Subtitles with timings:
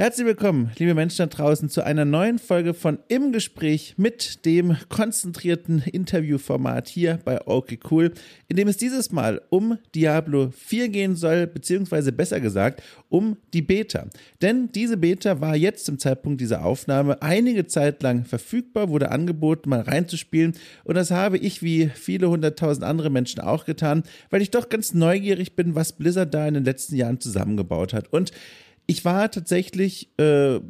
[0.00, 4.76] Herzlich willkommen, liebe Menschen da draußen, zu einer neuen Folge von Im Gespräch mit dem
[4.88, 8.12] konzentrierten Interviewformat hier bei OK Cool,
[8.46, 13.60] in dem es dieses Mal um Diablo 4 gehen soll, beziehungsweise besser gesagt um die
[13.60, 14.06] Beta.
[14.40, 19.68] Denn diese Beta war jetzt zum Zeitpunkt dieser Aufnahme einige Zeit lang verfügbar, wurde angeboten,
[19.68, 20.54] mal reinzuspielen
[20.84, 24.94] und das habe ich wie viele hunderttausend andere Menschen auch getan, weil ich doch ganz
[24.94, 28.12] neugierig bin, was Blizzard da in den letzten Jahren zusammengebaut hat.
[28.12, 28.30] Und
[28.88, 30.60] ich war tatsächlich äh,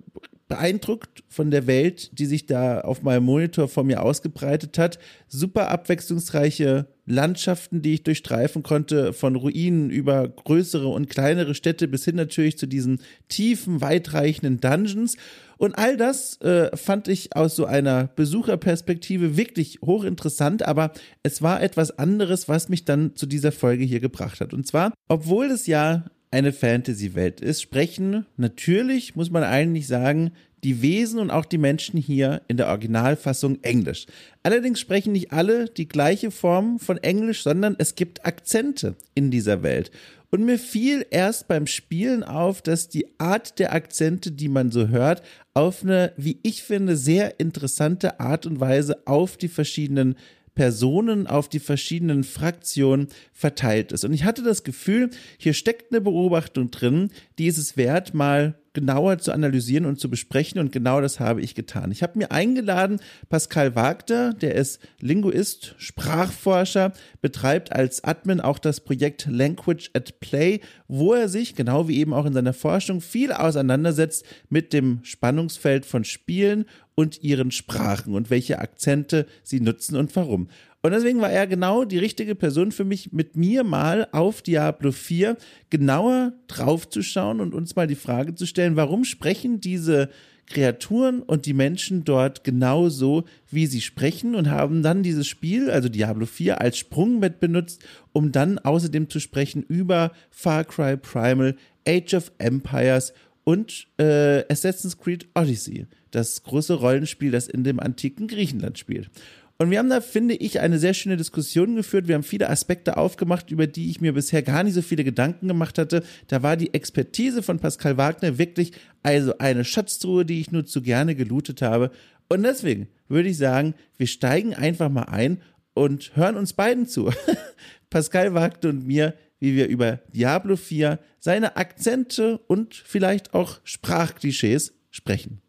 [0.48, 4.98] beeindruckt von der Welt, die sich da auf meinem Monitor vor mir ausgebreitet hat.
[5.28, 12.04] Super abwechslungsreiche Landschaften, die ich durchstreifen konnte, von Ruinen über größere und kleinere Städte bis
[12.04, 15.16] hin natürlich zu diesen tiefen, weitreichenden Dungeons.
[15.58, 21.62] Und all das äh, fand ich aus so einer Besucherperspektive wirklich hochinteressant, aber es war
[21.62, 24.54] etwas anderes, was mich dann zu dieser Folge hier gebracht hat.
[24.54, 30.32] Und zwar, obwohl es ja eine Fantasy-Welt ist, sprechen natürlich, muss man eigentlich sagen,
[30.64, 34.06] die Wesen und auch die Menschen hier in der Originalfassung Englisch.
[34.42, 39.62] Allerdings sprechen nicht alle die gleiche Form von Englisch, sondern es gibt Akzente in dieser
[39.62, 39.90] Welt.
[40.30, 44.88] Und mir fiel erst beim Spielen auf, dass die Art der Akzente, die man so
[44.88, 45.22] hört,
[45.54, 50.16] auf eine, wie ich finde, sehr interessante Art und Weise auf die verschiedenen
[50.58, 54.04] Personen auf die verschiedenen Fraktionen verteilt ist.
[54.04, 58.58] Und ich hatte das Gefühl, hier steckt eine Beobachtung drin, die ist es wert, mal
[58.72, 61.92] genauer zu analysieren und zu besprechen und genau das habe ich getan.
[61.92, 62.98] Ich habe mir eingeladen
[63.28, 70.60] Pascal Wagner, der ist Linguist, Sprachforscher, betreibt als Admin auch das Projekt Language at Play,
[70.88, 75.86] wo er sich, genau wie eben auch in seiner Forschung, viel auseinandersetzt mit dem Spannungsfeld
[75.86, 76.64] von Spielen
[76.98, 80.48] und ihren Sprachen und welche Akzente sie nutzen und warum.
[80.82, 84.90] Und deswegen war er genau die richtige Person für mich, mit mir mal auf Diablo
[84.90, 85.36] 4
[85.70, 90.08] genauer draufzuschauen und uns mal die Frage zu stellen, warum sprechen diese
[90.46, 95.88] Kreaturen und die Menschen dort genauso, wie sie sprechen und haben dann dieses Spiel, also
[95.88, 101.54] Diablo 4, als Sprungbrett benutzt, um dann außerdem zu sprechen über Far Cry Primal,
[101.86, 103.12] Age of Empires
[103.48, 109.08] und äh, Assassin's Creed Odyssey, das große Rollenspiel, das in dem antiken Griechenland spielt.
[109.56, 112.08] Und wir haben da, finde ich, eine sehr schöne Diskussion geführt.
[112.08, 115.48] Wir haben viele Aspekte aufgemacht, über die ich mir bisher gar nicht so viele Gedanken
[115.48, 116.02] gemacht hatte.
[116.26, 118.72] Da war die Expertise von Pascal Wagner wirklich
[119.02, 121.90] also eine Schatztruhe, die ich nur zu gerne gelootet habe.
[122.28, 125.40] Und deswegen würde ich sagen, wir steigen einfach mal ein
[125.72, 127.10] und hören uns beiden zu.
[127.88, 134.72] Pascal Wagner und mir wie wir über Diablo 4, seine Akzente und vielleicht auch Sprachklischees
[134.90, 135.42] sprechen.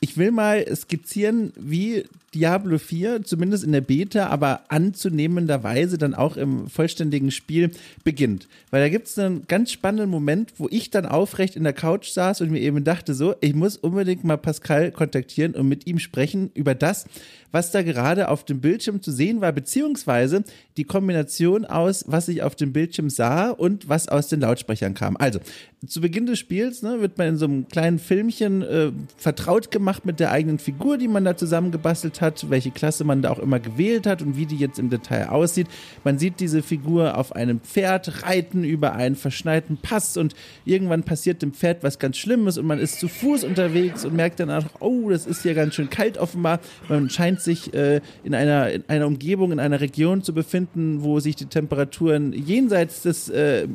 [0.00, 6.36] Ich will mal skizzieren, wie Diablo 4, zumindest in der Beta, aber anzunehmenderweise dann auch
[6.36, 7.72] im vollständigen Spiel
[8.04, 8.46] beginnt.
[8.70, 12.10] Weil da gibt es einen ganz spannenden Moment, wo ich dann aufrecht in der Couch
[12.10, 15.98] saß und mir eben dachte, so, ich muss unbedingt mal Pascal kontaktieren und mit ihm
[15.98, 17.06] sprechen über das,
[17.52, 20.44] was da gerade auf dem Bildschirm zu sehen war, beziehungsweise
[20.76, 25.16] die Kombination aus, was ich auf dem Bildschirm sah und was aus den Lautsprechern kam.
[25.16, 25.40] Also,
[25.86, 30.04] zu Beginn des Spiels ne, wird man in so einem kleinen Filmchen äh, vertraut gemacht
[30.04, 33.60] mit der eigenen Figur, die man da zusammengebastelt hat, welche Klasse man da auch immer
[33.60, 35.66] gewählt hat und wie die jetzt im Detail aussieht.
[36.04, 41.42] Man sieht diese Figur auf einem Pferd reiten über einen verschneiten Pass und irgendwann passiert
[41.42, 44.64] dem Pferd was ganz Schlimmes und man ist zu Fuß unterwegs und merkt dann auch,
[44.80, 46.60] oh, das ist hier ganz schön kalt offenbar.
[46.88, 51.20] Man scheint sich äh, in, einer, in einer Umgebung, in einer Region zu befinden, wo
[51.20, 53.66] sich die Temperaturen jenseits des äh,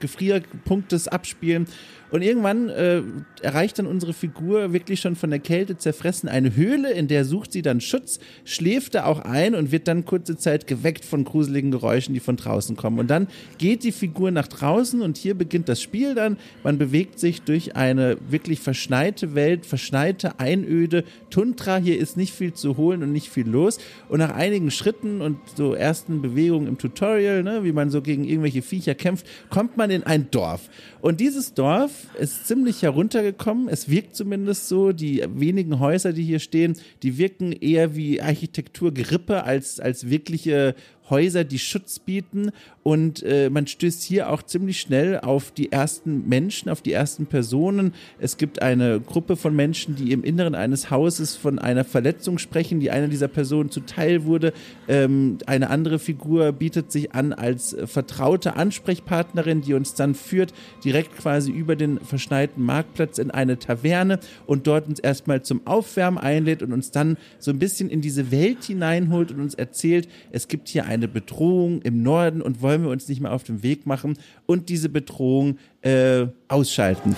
[0.00, 1.66] Gefrierpunktes abspielen.
[2.10, 3.02] Und irgendwann äh,
[3.40, 7.52] erreicht dann unsere Figur wirklich schon von der Kälte zerfressen eine Höhle, in der sucht
[7.52, 11.70] sie dann Schutz, schläft da auch ein und wird dann kurze Zeit geweckt von gruseligen
[11.70, 12.98] Geräuschen, die von draußen kommen.
[12.98, 13.28] Und dann
[13.58, 16.36] geht die Figur nach draußen und hier beginnt das Spiel dann.
[16.64, 21.76] Man bewegt sich durch eine wirklich verschneite Welt, verschneite Einöde, Tundra.
[21.76, 23.78] Hier ist nicht viel zu holen und nicht viel los.
[24.08, 28.24] Und nach einigen Schritten und so ersten Bewegungen im Tutorial, ne, wie man so gegen
[28.24, 30.68] irgendwelche Viecher kämpft, kommt man in ein Dorf.
[31.00, 33.68] Und dieses Dorf ist ziemlich heruntergekommen.
[33.68, 34.92] Es wirkt zumindest so.
[34.92, 40.74] Die wenigen Häuser, die hier stehen, die wirken eher wie Architekturgerippe als, als wirkliche
[41.10, 42.50] Häuser, die Schutz bieten.
[42.82, 47.26] Und äh, man stößt hier auch ziemlich schnell auf die ersten Menschen, auf die ersten
[47.26, 47.92] Personen.
[48.18, 52.80] Es gibt eine Gruppe von Menschen, die im Inneren eines Hauses von einer Verletzung sprechen,
[52.80, 54.52] die einer dieser Personen zuteil wurde.
[54.88, 60.54] Ähm, eine andere Figur bietet sich an als vertraute Ansprechpartnerin, die uns dann führt,
[60.84, 66.18] direkt quasi über den verschneiten Marktplatz in eine Taverne und dort uns erstmal zum Aufwärmen
[66.18, 70.48] einlädt und uns dann so ein bisschen in diese Welt hineinholt und uns erzählt, es
[70.48, 73.62] gibt hier ein eine Bedrohung im Norden und wollen wir uns nicht mehr auf den
[73.62, 77.16] Weg machen und diese Bedrohung äh, ausschalten.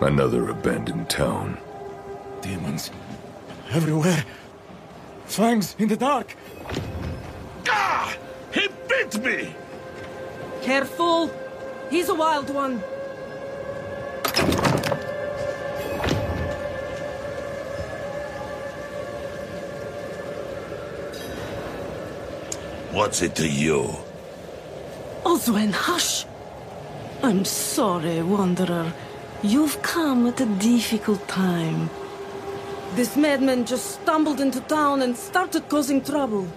[0.00, 1.56] Another abandoned town.
[2.42, 2.90] Demons
[3.74, 4.24] everywhere.
[5.26, 6.36] Fangs in the dark.
[7.68, 8.12] Ah!
[8.52, 9.54] He bit me!
[10.62, 11.30] Careful!
[11.90, 12.82] He's a wild one.
[22.96, 23.94] What's it to you?
[25.22, 26.24] Oswen, hush!
[27.22, 28.90] I'm sorry, Wanderer.
[29.42, 31.90] You've come at a difficult time.
[32.94, 36.48] This madman just stumbled into town and started causing trouble.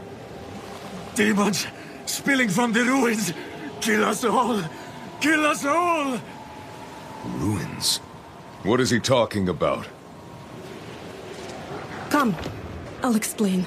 [1.14, 1.68] Demons
[2.06, 3.34] spilling from the ruins.
[3.82, 4.64] Kill us all!
[5.20, 6.22] Kill us all!
[7.26, 7.98] Ruins?
[8.64, 9.90] What is he talking about?
[12.10, 12.34] Come,
[13.04, 13.66] I'll explain.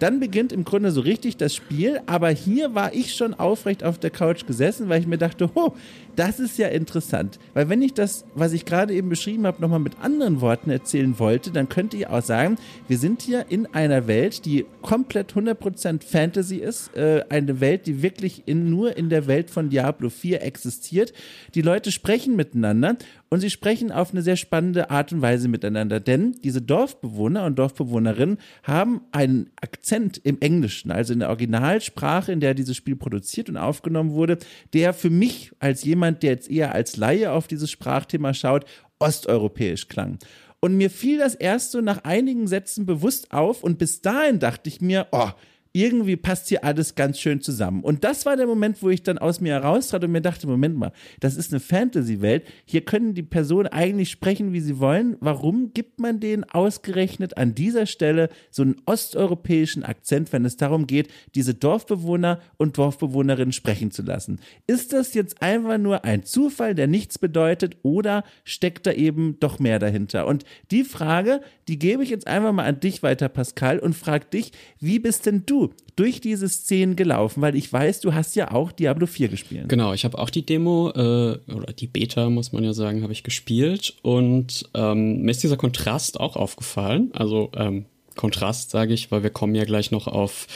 [0.00, 3.98] Dann beginnt im Grunde so richtig das Spiel, aber hier war ich schon aufrecht auf
[3.98, 5.74] der Couch gesessen, weil ich mir dachte, oh,
[6.16, 7.38] das ist ja interessant.
[7.54, 11.18] Weil wenn ich das, was ich gerade eben beschrieben habe, nochmal mit anderen Worten erzählen
[11.18, 12.56] wollte, dann könnte ich auch sagen,
[12.88, 18.02] wir sind hier in einer Welt, die komplett 100% Fantasy ist, äh, eine Welt, die
[18.02, 21.12] wirklich in, nur in der Welt von Diablo 4 existiert.
[21.54, 22.96] Die Leute sprechen miteinander
[23.28, 27.58] und sie sprechen auf eine sehr spannende Art und Weise miteinander, denn diese Dorfbewohner und
[27.58, 33.48] Dorfbewohnerinnen haben einen Akzent im Englischen, also in der Originalsprache, in der dieses Spiel produziert
[33.48, 34.38] und aufgenommen wurde,
[34.72, 38.64] der für mich als jemand, der jetzt eher als Laie auf dieses Sprachthema schaut,
[38.98, 40.18] osteuropäisch klang.
[40.60, 44.68] Und mir fiel das erst so nach einigen Sätzen bewusst auf und bis dahin dachte
[44.68, 45.30] ich mir, oh,
[45.72, 47.82] irgendwie passt hier alles ganz schön zusammen.
[47.82, 50.76] Und das war der Moment, wo ich dann aus mir heraustrat und mir dachte, Moment
[50.76, 52.44] mal, das ist eine Fantasy-Welt.
[52.64, 55.16] Hier können die Personen eigentlich sprechen, wie sie wollen.
[55.20, 60.88] Warum gibt man denen ausgerechnet an dieser Stelle so einen osteuropäischen Akzent, wenn es darum
[60.88, 64.40] geht, diese Dorfbewohner und Dorfbewohnerinnen sprechen zu lassen?
[64.66, 69.60] Ist das jetzt einfach nur ein Zufall, der nichts bedeutet, oder steckt da eben doch
[69.60, 70.26] mehr dahinter?
[70.26, 74.32] Und die Frage, die gebe ich jetzt einfach mal an dich weiter, Pascal, und frag
[74.32, 74.50] dich,
[74.80, 75.59] wie bist denn du
[75.96, 77.42] durch diese Szenen gelaufen?
[77.42, 79.68] Weil ich weiß, du hast ja auch Diablo 4 gespielt.
[79.68, 83.12] Genau, ich habe auch die Demo, äh, oder die Beta, muss man ja sagen, habe
[83.12, 83.94] ich gespielt.
[84.02, 87.10] Und ähm, mir ist dieser Kontrast auch aufgefallen.
[87.12, 87.84] Also ähm,
[88.20, 90.46] Kontrast, sage ich, weil wir kommen ja gleich noch auf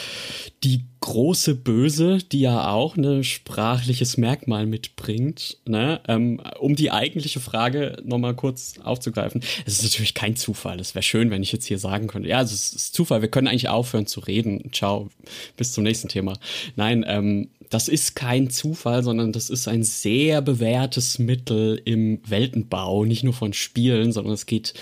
[0.63, 5.57] die große Böse, die ja auch ein sprachliches Merkmal mitbringt.
[5.65, 5.99] Ne?
[6.07, 9.41] Ähm, um die eigentliche Frage nochmal kurz aufzugreifen.
[9.65, 10.79] Es ist natürlich kein Zufall.
[10.79, 13.23] Es wäre schön, wenn ich jetzt hier sagen könnte, ja, es ist Zufall.
[13.23, 14.69] Wir können eigentlich aufhören zu reden.
[14.71, 15.09] Ciao,
[15.57, 16.33] bis zum nächsten Thema.
[16.75, 23.03] Nein, ähm, das ist kein Zufall, sondern das ist ein sehr bewährtes Mittel im Weltenbau,
[23.03, 24.73] nicht nur von Spielen, sondern es geht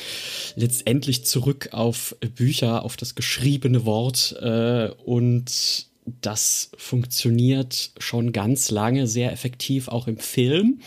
[0.56, 5.88] letztendlich zurück auf Bücher, auf das geschriebene Wort äh, und
[6.22, 10.80] das funktioniert schon ganz lange sehr effektiv auch im Film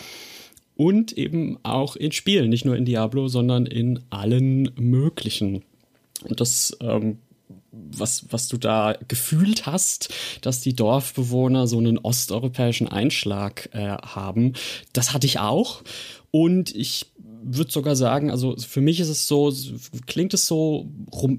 [0.76, 5.64] und eben auch in Spielen, nicht nur in Diablo, sondern in allen möglichen.
[6.22, 7.18] Und das ähm,
[7.90, 14.54] was, was du da gefühlt hast, dass die Dorfbewohner so einen osteuropäischen Einschlag äh, haben.
[14.92, 15.82] Das hatte ich auch.
[16.30, 17.06] Und ich
[17.42, 19.52] würde sogar sagen, also für mich ist es so,
[20.06, 20.90] klingt es so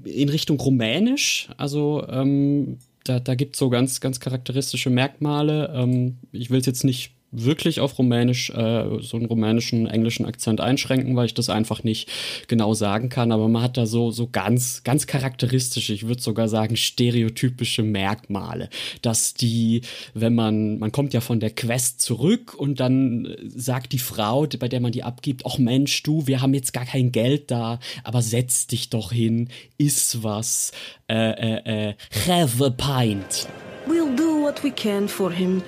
[0.04, 1.48] in Richtung rumänisch.
[1.56, 5.72] Also ähm, da, da gibt es so ganz, ganz charakteristische Merkmale.
[5.74, 10.60] Ähm, ich will es jetzt nicht wirklich auf Rumänisch, äh, so einen rumänischen, englischen Akzent
[10.60, 12.08] einschränken, weil ich das einfach nicht
[12.48, 13.32] genau sagen kann.
[13.32, 18.70] Aber man hat da so, so ganz, ganz charakteristische, ich würde sogar sagen, stereotypische Merkmale.
[19.02, 19.82] Dass die,
[20.14, 24.68] wenn man, man kommt ja von der Quest zurück und dann sagt die Frau, bei
[24.68, 28.22] der man die abgibt, ach Mensch, du, wir haben jetzt gar kein Geld da, aber
[28.22, 30.72] setz dich doch hin, iss was,
[31.08, 31.94] äh, äh, äh,
[32.26, 33.46] have a pint.
[33.86, 35.62] We'll do what we can for him.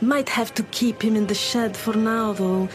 [0.00, 2.68] Might have to keep him in the shed for now, though.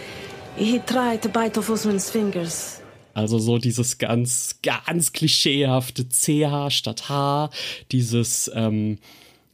[0.55, 2.82] He tried to bite off Osman's fingers.
[3.15, 7.50] Also so dieses ganz, ganz klischeehafte CH statt H,
[7.94, 8.98] dieses, ähm,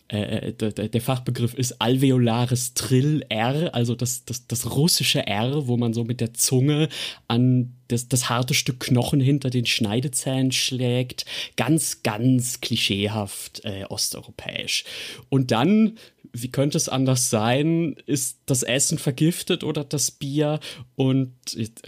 [0.08, 5.78] äh, äh der, Fachbegriff ist alveolares Trill R, also das, das, das russische R, wo
[5.78, 6.90] man so mit der Zunge
[7.28, 11.26] an das, das harte Stück Knochen hinter den Schneidezähnen schlägt.
[11.56, 14.86] Ganz, ganz klischeehaft äh, osteuropäisch.
[15.30, 16.00] Und dann
[16.34, 17.96] wie könnte es anders sein?
[18.06, 20.60] Ist das Essen vergiftet oder das Bier?
[20.96, 21.34] Und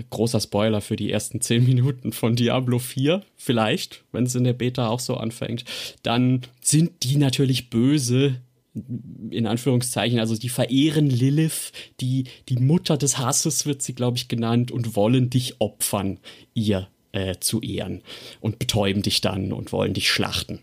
[0.09, 4.53] großer Spoiler für die ersten zehn Minuten von Diablo 4, vielleicht, wenn es in der
[4.53, 5.63] Beta auch so anfängt.
[6.03, 8.41] Dann sind die natürlich böse,
[9.29, 14.27] in Anführungszeichen, also die verehren Lilith, die, die Mutter des Hasses wird sie, glaube ich,
[14.27, 16.19] genannt, und wollen dich opfern,
[16.53, 18.01] ihr äh, zu ehren
[18.41, 20.59] und betäuben dich dann und wollen dich schlachten.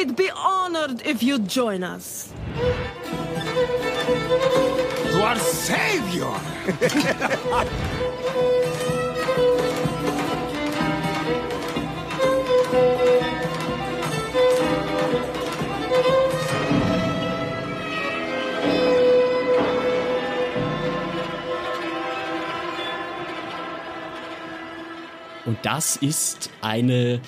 [0.00, 2.32] We We'd be honored if you'd join us.
[5.12, 6.40] Our savior!
[25.44, 27.20] Und das ist eine,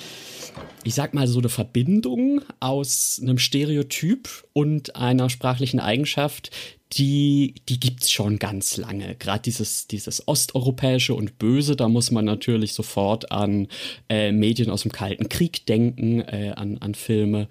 [0.84, 6.50] ich sag mal, so eine Verbindung aus einem Stereotyp und einer sprachlichen Eigenschaft,
[6.92, 9.14] die, die gibt's schon ganz lange.
[9.14, 13.68] Gerade dieses, dieses osteuropäische und Böse, da muss man natürlich sofort an
[14.08, 17.48] äh, Medien aus dem Kalten Krieg denken, äh, an, an Filme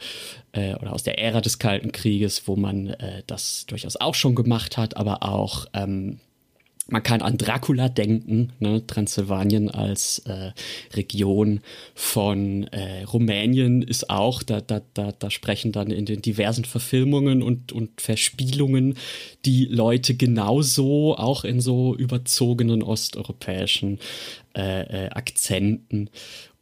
[0.51, 4.35] äh, oder aus der Ära des Kalten Krieges, wo man äh, das durchaus auch schon
[4.35, 6.19] gemacht hat, aber auch ähm,
[6.91, 8.86] man kann an Dracula denken, ne?
[8.86, 10.51] Transsilvanien als äh,
[10.93, 11.62] Region
[11.95, 17.41] von äh, Rumänien ist auch, da, da, da, da sprechen dann in den diversen Verfilmungen
[17.41, 18.98] und, und Verspielungen
[19.45, 24.00] die Leute genauso, auch in so überzogenen osteuropäischen
[24.55, 26.10] äh, äh, Akzenten.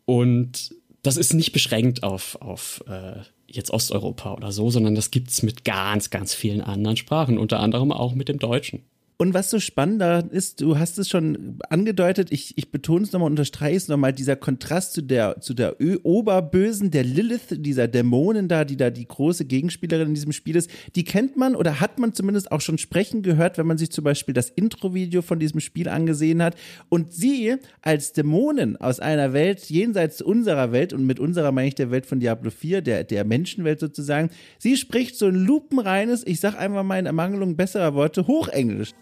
[0.05, 5.41] Und das ist nicht beschränkt auf, auf äh, jetzt Osteuropa oder so, sondern das gibt's
[5.41, 8.83] mit ganz, ganz vielen anderen Sprachen, unter anderem auch mit dem Deutschen.
[9.21, 13.29] Und was so spannend ist, du hast es schon angedeutet, ich, ich betone es nochmal,
[13.29, 18.47] unterstreiche es nochmal, dieser Kontrast zu der, zu der Ö Oberbösen, der Lilith, dieser Dämonen
[18.47, 21.99] da, die da die große Gegenspielerin in diesem Spiel ist, die kennt man oder hat
[21.99, 25.59] man zumindest auch schon sprechen gehört, wenn man sich zum Beispiel das Intro-Video von diesem
[25.59, 26.55] Spiel angesehen hat.
[26.87, 31.75] Und sie als Dämonen aus einer Welt jenseits unserer Welt, und mit unserer meine ich
[31.75, 36.39] der Welt von Diablo 4, der, der Menschenwelt sozusagen, sie spricht so ein lupenreines, ich
[36.39, 38.93] sag einfach mal in Ermangelung besserer Worte, Hochenglisch.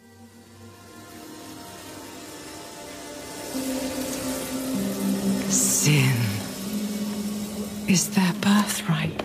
[7.89, 9.15] Is their birthright.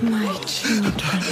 [0.00, 1.22] My children.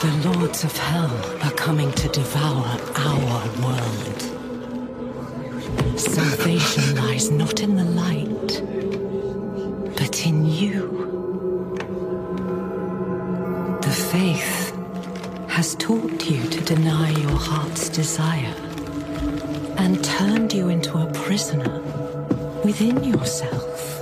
[0.00, 1.14] The lords of hell
[1.44, 4.20] are coming to devour our world.
[5.98, 8.62] Salvation lies not in the light,
[9.98, 10.88] but in you.
[13.82, 14.49] The faith
[15.60, 18.54] has taught you to deny your heart's desire
[19.76, 21.82] and turned you into a prisoner
[22.64, 24.00] within yourself.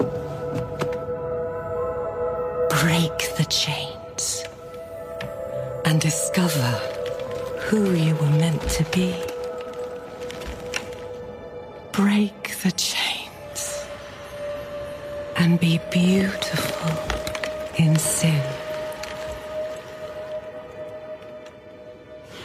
[2.80, 4.44] Break the chains
[5.84, 6.70] and discover
[7.66, 9.12] who you were meant to be.
[11.90, 13.84] Break the chains
[15.34, 16.92] and be beautiful
[17.84, 18.57] in sin.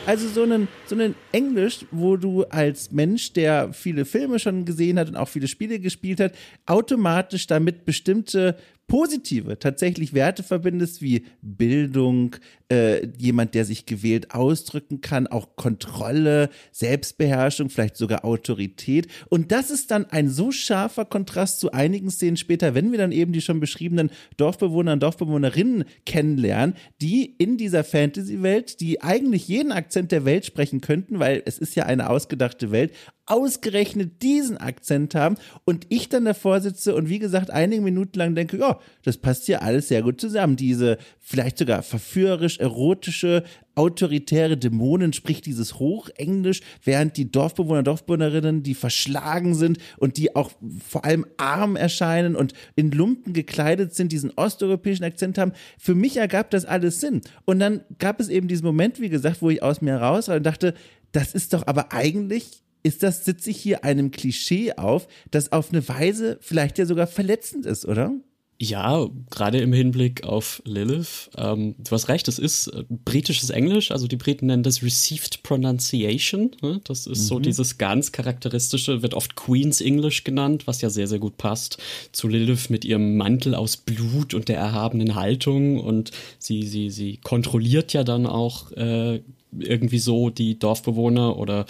[0.06, 5.00] Also so einen, so einen Englisch, wo du als Mensch, der viele Filme schon gesehen
[5.00, 6.34] hat und auch viele Spiele gespielt hat,
[6.66, 8.58] automatisch damit bestimmte
[8.88, 12.36] positive tatsächlich Werte verbindest, wie Bildung,
[12.70, 19.08] äh, jemand, der sich gewählt ausdrücken kann, auch Kontrolle, Selbstbeherrschung, vielleicht sogar Autorität.
[19.30, 23.12] Und das ist dann ein so scharfer Kontrast zu einigen Szenen später, wenn wir dann
[23.12, 29.72] eben die schon beschriebenen Dorfbewohner und Dorfbewohnerinnen kennenlernen, die in dieser Fantasy-Welt, die eigentlich jeden
[29.72, 32.94] Akzent der Welt sprechen könnten, weil es ist ja eine ausgedachte Welt,
[33.26, 38.36] ausgerechnet diesen Akzent haben und ich dann davor sitze und wie gesagt einige Minuten lang
[38.36, 40.58] denke, ja, das passt hier alles sehr gut zusammen.
[40.58, 43.44] Diese vielleicht sogar verführerisch erotische
[43.76, 50.52] autoritäre Dämonen spricht dieses Hochenglisch, während die Dorfbewohner, Dorfbewohnerinnen, die verschlagen sind und die auch
[50.86, 55.54] vor allem arm erscheinen und in Lumpen gekleidet sind, diesen osteuropäischen Akzent haben.
[55.80, 57.22] Für mich ergab das alles Sinn.
[57.46, 60.44] Und dann gab es eben diesen Moment, wie gesagt, wo ich aus mir raus und
[60.44, 60.74] dachte,
[61.12, 65.72] das ist doch aber eigentlich ist das, sitze ich hier einem Klischee auf, das auf
[65.72, 68.14] eine Weise vielleicht ja sogar verletzend ist, oder?
[68.62, 71.30] Ja, gerade im Hinblick auf Lilith.
[71.38, 75.44] Ähm, du hast recht, es ist äh, britisches Englisch, also die Briten nennen das Received
[75.44, 76.52] Pronunciation.
[76.62, 76.80] Ne?
[76.86, 77.28] Das ist mhm.
[77.28, 81.78] so dieses ganz charakteristische, wird oft Queen's English genannt, was ja sehr, sehr gut passt
[82.12, 85.80] zu Lilith mit ihrem Mantel aus Blut und der erhabenen Haltung.
[85.80, 89.22] Und sie, sie, sie kontrolliert ja dann auch äh,
[89.60, 91.66] irgendwie so die Dorfbewohner oder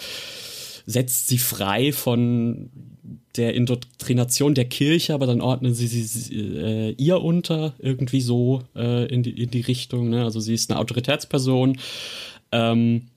[0.86, 2.70] setzt sie frei von
[3.36, 9.06] der Indoktrination der Kirche, aber dann ordnen sie sie äh, ihr unter, irgendwie so äh,
[9.06, 10.08] in, die, in die Richtung.
[10.08, 10.22] Ne?
[10.24, 11.78] Also sie ist eine Autoritätsperson.
[12.52, 13.08] Ähm,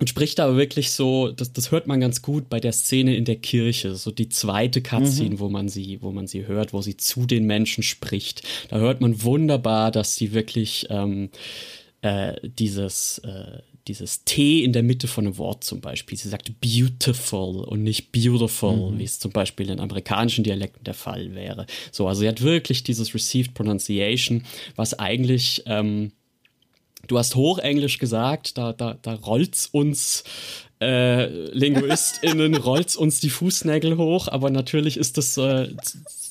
[0.00, 3.24] und spricht aber wirklich so, das, das hört man ganz gut bei der Szene in
[3.24, 5.40] der Kirche, so die zweite Cutscene, mhm.
[5.40, 8.42] wo man sie, wo man sie hört, wo sie zu den Menschen spricht.
[8.68, 11.30] Da hört man wunderbar, dass sie wirklich ähm,
[12.02, 16.16] äh, dieses, äh, dieses T in der Mitte von einem Wort zum Beispiel.
[16.16, 18.98] Sie sagt beautiful und nicht beautiful, mhm.
[18.98, 21.66] wie es zum Beispiel in amerikanischen Dialekten der Fall wäre.
[21.90, 24.44] So, also sie hat wirklich dieses Received Pronunciation,
[24.76, 26.12] was eigentlich ähm,
[27.06, 30.24] Du hast Hochenglisch gesagt, da, da, da rollt's uns
[30.80, 35.68] äh, LinguistInnen rollt uns die Fußnägel hoch, aber natürlich ist das, äh,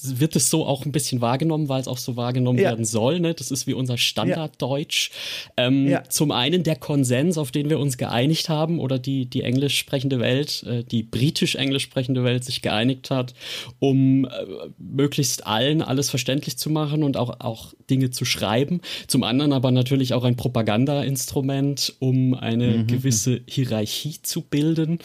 [0.04, 2.70] wird es so auch ein bisschen wahrgenommen, weil es auch so wahrgenommen ja.
[2.70, 3.20] werden soll.
[3.20, 3.34] Ne?
[3.34, 5.12] Das ist wie unser Standarddeutsch.
[5.58, 5.68] Ja.
[5.68, 6.04] Ähm, ja.
[6.10, 10.20] Zum einen der Konsens, auf den wir uns geeinigt haben, oder die, die englisch sprechende
[10.20, 13.34] Welt, äh, die britisch-englisch sprechende Welt sich geeinigt hat,
[13.80, 14.30] um äh,
[14.78, 18.82] möglichst allen alles verständlich zu machen und auch, auch Dinge zu schreiben.
[19.08, 22.88] Zum anderen aber natürlich auch ein Propaganda-Instrument, um eine mhm.
[22.88, 25.00] gewisse Hierarchie zu bilden.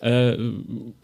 [0.00, 0.36] Äh,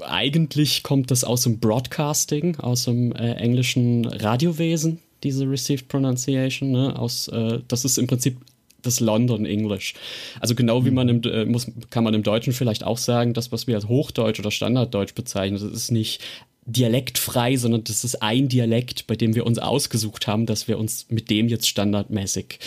[0.01, 6.71] eigentlich kommt das aus dem Broadcasting, aus dem äh, englischen Radiowesen, diese Received Pronunciation.
[6.71, 6.99] Ne?
[6.99, 8.39] Aus, äh, das ist im Prinzip
[8.83, 9.95] das London English.
[10.41, 13.53] Also genau wie man im, äh, muss, kann man im Deutschen vielleicht auch sagen, das,
[13.53, 16.23] was wir als Hochdeutsch oder Standarddeutsch bezeichnen, das ist nicht
[16.67, 21.07] dialektfrei, sondern das ist ein Dialekt, bei dem wir uns ausgesucht haben, dass wir uns
[21.09, 22.59] mit dem jetzt standardmäßig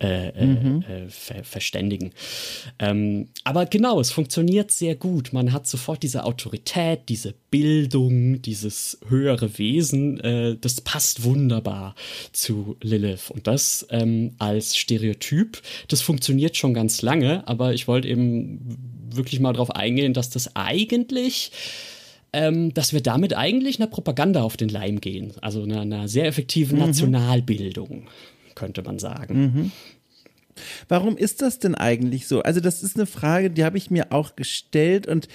[0.00, 0.82] äh, äh mhm.
[0.82, 2.12] äh, ver verständigen.
[2.78, 5.32] Ähm, aber genau, es funktioniert sehr gut.
[5.32, 10.20] Man hat sofort diese Autorität, diese Bildung, dieses höhere Wesen.
[10.20, 11.96] Äh, das passt wunderbar
[12.32, 13.30] zu Lilith.
[13.30, 18.60] Und das ähm, als Stereotyp, das funktioniert schon ganz lange, aber ich wollte eben
[19.10, 21.50] wirklich mal darauf eingehen, dass das eigentlich
[22.32, 25.32] ähm, dass wir damit eigentlich einer Propaganda auf den Leim gehen.
[25.40, 26.86] Also einer, einer sehr effektiven mhm.
[26.86, 28.06] Nationalbildung,
[28.54, 29.40] könnte man sagen.
[29.40, 29.72] Mhm.
[30.88, 32.42] Warum ist das denn eigentlich so?
[32.42, 35.28] Also, das ist eine Frage, die habe ich mir auch gestellt und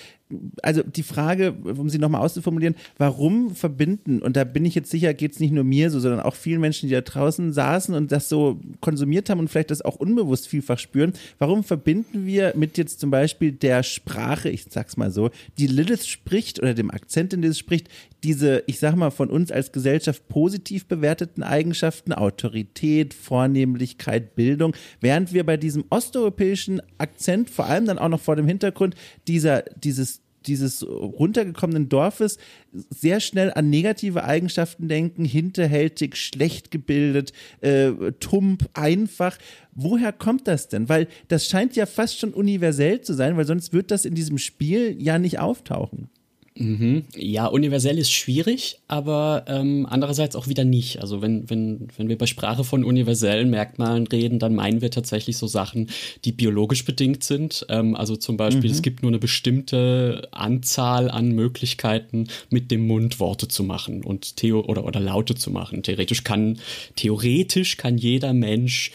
[0.61, 5.13] also die Frage, um sie nochmal auszuformulieren, warum verbinden, und da bin ich jetzt sicher,
[5.13, 8.11] geht es nicht nur mir so, sondern auch vielen Menschen, die da draußen saßen und
[8.11, 12.77] das so konsumiert haben und vielleicht das auch unbewusst vielfach spüren, warum verbinden wir mit
[12.77, 17.33] jetzt zum Beispiel der Sprache, ich sag's mal so, die Lilith spricht oder dem Akzent,
[17.33, 17.89] in dem sie spricht,
[18.23, 25.33] diese, ich sag mal, von uns als Gesellschaft positiv bewerteten Eigenschaften, Autorität, Vornehmlichkeit, Bildung, während
[25.33, 28.95] wir bei diesem osteuropäischen Akzent, vor allem dann auch noch vor dem Hintergrund
[29.27, 32.37] dieser, dieses dieses runtergekommenen Dorfes
[32.71, 39.37] sehr schnell an negative Eigenschaften denken, hinterhältig, schlecht gebildet, äh, tump, einfach.
[39.73, 40.89] Woher kommt das denn?
[40.89, 44.37] Weil das scheint ja fast schon universell zu sein, weil sonst wird das in diesem
[44.37, 46.09] Spiel ja nicht auftauchen.
[46.55, 47.05] Mhm.
[47.15, 51.01] Ja, universell ist schwierig, aber ähm, andererseits auch wieder nicht.
[51.01, 55.37] Also wenn, wenn, wenn wir bei Sprache von universellen Merkmalen reden, dann meinen wir tatsächlich
[55.37, 55.89] so Sachen,
[56.25, 57.65] die biologisch bedingt sind.
[57.69, 58.75] Ähm, also zum Beispiel, mhm.
[58.75, 64.37] es gibt nur eine bestimmte Anzahl an Möglichkeiten, mit dem Mund Worte zu machen und
[64.37, 65.81] Theo oder, oder Laute zu machen.
[65.81, 66.59] Theoretisch kann,
[66.95, 68.91] theoretisch kann jeder Mensch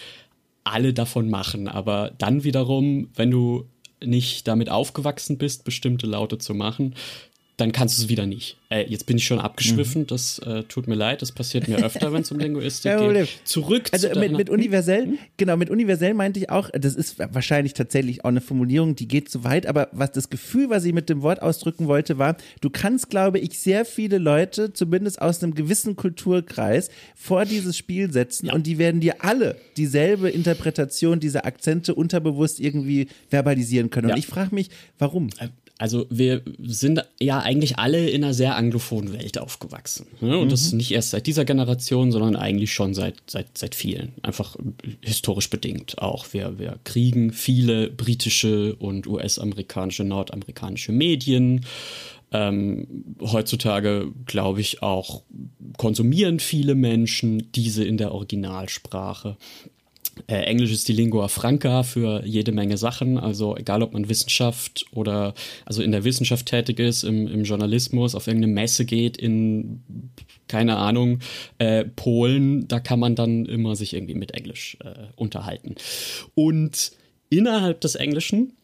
[0.62, 3.64] alle davon machen, aber dann wiederum, wenn du
[4.05, 6.94] nicht damit aufgewachsen bist, bestimmte Laute zu machen,
[7.59, 8.57] dann kannst du es wieder nicht.
[8.71, 10.07] Äh, jetzt bin ich schon abgeschwiffen, mhm.
[10.07, 13.29] das äh, tut mir leid, das passiert mir öfter, wenn es um Linguistik geht.
[13.44, 15.18] Zurück also zu mit, mit universell, hm?
[15.37, 19.29] genau, mit universell meinte ich auch, das ist wahrscheinlich tatsächlich auch eine Formulierung, die geht
[19.29, 22.71] zu weit, aber was das Gefühl, was ich mit dem Wort ausdrücken wollte, war, du
[22.71, 28.47] kannst, glaube ich, sehr viele Leute, zumindest aus einem gewissen Kulturkreis, vor dieses Spiel setzen
[28.47, 28.53] ja.
[28.53, 34.11] und die werden dir alle dieselbe Interpretation dieser Akzente unterbewusst irgendwie verbalisieren können.
[34.11, 34.14] Ja.
[34.14, 35.31] Und ich frage mich, warum?
[35.78, 40.06] Also wir sind ja eigentlich alle in einer sehr anglophonen Welt aufgewachsen.
[40.20, 40.36] Ne?
[40.36, 40.50] Und mhm.
[40.50, 44.12] das nicht erst seit dieser Generation, sondern eigentlich schon seit, seit, seit vielen.
[44.22, 44.56] Einfach
[45.02, 46.26] historisch bedingt auch.
[46.32, 51.64] Wir, wir kriegen viele britische und US-amerikanische, nordamerikanische Medien.
[52.32, 55.22] Ähm, heutzutage, glaube ich, auch
[55.76, 59.36] konsumieren viele Menschen diese in der Originalsprache.
[60.26, 63.18] Äh, Englisch ist die Lingua Franca für jede Menge Sachen.
[63.18, 68.14] Also egal, ob man Wissenschaft oder also in der Wissenschaft tätig ist, im, im Journalismus,
[68.14, 69.83] auf irgendeine Messe geht, in
[70.48, 71.20] keine Ahnung,
[71.59, 75.74] äh, Polen, da kann man dann immer sich irgendwie mit Englisch äh, unterhalten.
[76.35, 76.92] Und
[77.31, 78.54] innerhalb des Englischen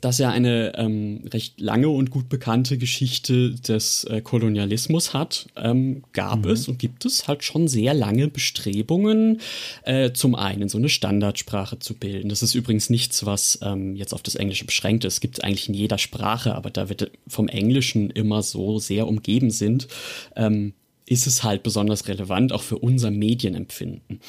[0.00, 6.02] das ja eine ähm, recht lange und gut bekannte Geschichte des äh, Kolonialismus hat, ähm,
[6.12, 6.50] gab mhm.
[6.50, 9.40] es und gibt es halt schon sehr lange Bestrebungen,
[9.84, 12.28] äh, zum einen so eine Standardsprache zu bilden.
[12.28, 15.14] Das ist übrigens nichts, was ähm, jetzt auf das Englische beschränkt ist.
[15.14, 19.50] Es gibt eigentlich in jeder Sprache, aber da wird vom Englischen immer so sehr umgeben
[19.50, 19.88] sind,
[20.36, 20.74] ähm,
[21.10, 24.20] ist es halt besonders relevant, auch für unser Medienempfinden.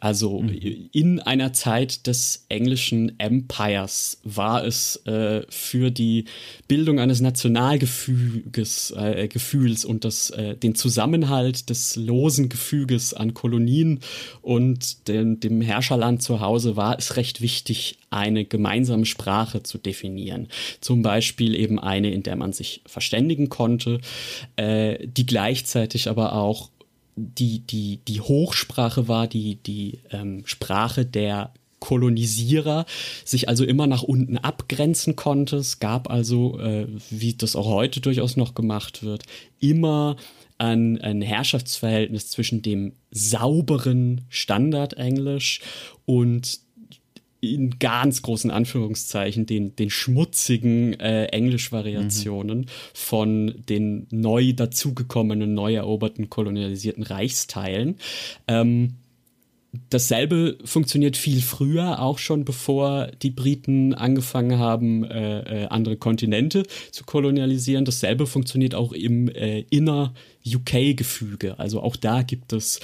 [0.00, 0.88] Also mhm.
[0.92, 6.26] in einer Zeit des englischen Empires war es äh, für die
[6.68, 14.00] Bildung eines Nationalgefüges, äh, Gefühls und das, äh, den Zusammenhalt des losen Gefüges an Kolonien
[14.42, 20.48] und den, dem Herrscherland zu Hause war es recht wichtig, eine gemeinsame Sprache zu definieren.
[20.80, 24.00] Zum Beispiel eben eine, in der man sich verständigen konnte,
[24.56, 26.70] äh, die gleichzeitig aber auch
[27.18, 32.86] die, die, die Hochsprache war, die, die ähm, Sprache der Kolonisierer
[33.24, 35.56] sich also immer nach unten abgrenzen konnte.
[35.56, 39.24] Es gab also, äh, wie das auch heute durchaus noch gemacht wird,
[39.60, 40.16] immer
[40.58, 45.60] ein, ein Herrschaftsverhältnis zwischen dem sauberen Standardenglisch
[46.04, 46.60] und
[47.40, 52.66] in ganz großen Anführungszeichen den, den schmutzigen äh, Englisch-Variationen mhm.
[52.94, 57.96] von den neu dazugekommenen, neu eroberten, kolonialisierten Reichsteilen.
[58.48, 58.94] Ähm,
[59.90, 66.64] dasselbe funktioniert viel früher, auch schon bevor die Briten angefangen haben, äh, äh, andere Kontinente
[66.90, 67.84] zu kolonialisieren.
[67.84, 71.58] Dasselbe funktioniert auch im äh, inner UK-Gefüge.
[71.58, 72.80] Also auch da gibt es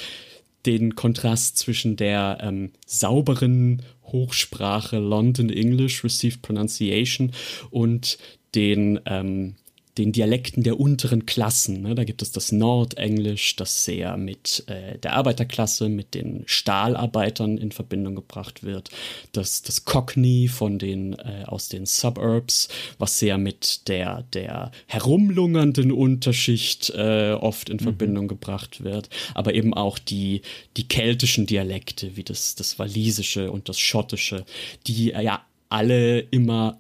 [0.66, 3.82] den Kontrast zwischen der ähm, sauberen
[4.14, 7.32] Hochsprache London English Received Pronunciation
[7.70, 8.16] und
[8.54, 9.56] den ähm,
[9.98, 11.82] den Dialekten der unteren Klassen.
[11.82, 11.94] Ne?
[11.94, 17.70] Da gibt es das Nordenglisch, das sehr mit äh, der Arbeiterklasse, mit den Stahlarbeitern in
[17.70, 18.90] Verbindung gebracht wird.
[19.32, 25.92] Das, das Cockney von den, äh, aus den Suburbs, was sehr mit der, der herumlungernden
[25.92, 27.82] Unterschicht äh, oft in mhm.
[27.82, 29.10] Verbindung gebracht wird.
[29.34, 30.42] Aber eben auch die,
[30.76, 34.44] die keltischen Dialekte, wie das, das Walisische und das Schottische,
[34.88, 36.78] die äh, ja alle immer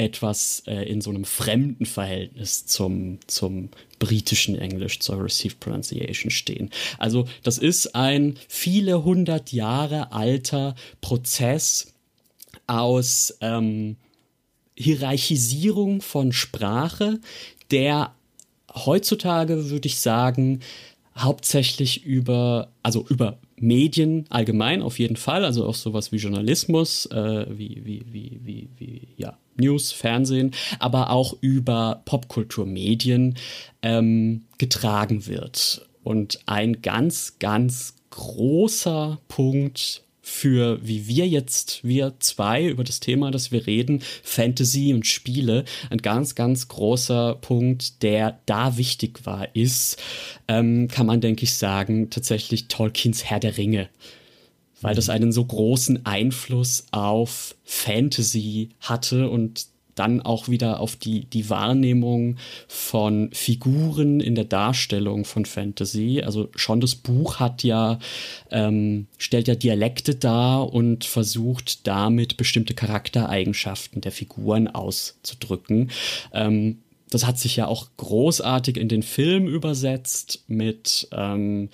[0.00, 6.70] etwas äh, in so einem fremden Verhältnis zum, zum britischen Englisch, zur Received Pronunciation stehen.
[6.98, 11.92] Also das ist ein viele hundert Jahre alter Prozess
[12.66, 13.96] aus ähm,
[14.74, 17.20] Hierarchisierung von Sprache,
[17.70, 18.14] der
[18.74, 20.60] heutzutage, würde ich sagen,
[21.14, 27.46] hauptsächlich über, also über Medien allgemein auf jeden Fall, also auch sowas wie Journalismus, äh,
[27.50, 33.36] wie, wie, wie, wie, wie, ja, News, Fernsehen, aber auch über Popkulturmedien
[33.82, 35.86] ähm, getragen wird.
[36.02, 43.30] Und ein ganz, ganz großer Punkt für, wie wir jetzt, wir zwei, über das Thema,
[43.30, 49.54] das wir reden, Fantasy und Spiele, ein ganz, ganz großer Punkt, der da wichtig war,
[49.56, 50.00] ist,
[50.46, 53.88] ähm, kann man, denke ich, sagen, tatsächlich Tolkiens Herr der Ringe
[54.80, 59.66] weil das einen so großen Einfluss auf Fantasy hatte und
[60.00, 62.36] dann auch wieder auf die, die Wahrnehmung
[62.68, 66.22] von Figuren in der Darstellung von Fantasy.
[66.24, 67.98] Also schon das Buch hat ja,
[68.50, 75.90] ähm, stellt ja Dialekte dar und versucht damit bestimmte Charaktereigenschaften der Figuren auszudrücken.
[76.32, 76.78] Ähm,
[77.10, 81.68] das hat sich ja auch großartig in den Film übersetzt mit ähm,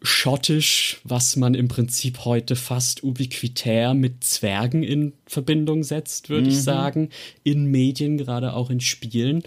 [0.00, 6.50] Schottisch, was man im Prinzip heute fast ubiquitär mit Zwergen in Verbindung setzt, würde mhm.
[6.50, 7.08] ich sagen,
[7.42, 9.42] in Medien, gerade auch in Spielen.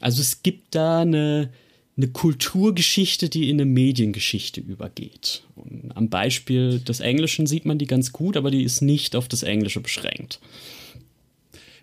[0.00, 1.50] Also es gibt da eine,
[1.96, 5.44] eine Kulturgeschichte, die in eine Mediengeschichte übergeht.
[5.54, 9.26] Und am Beispiel des Englischen sieht man die ganz gut, aber die ist nicht auf
[9.26, 10.38] das Englische beschränkt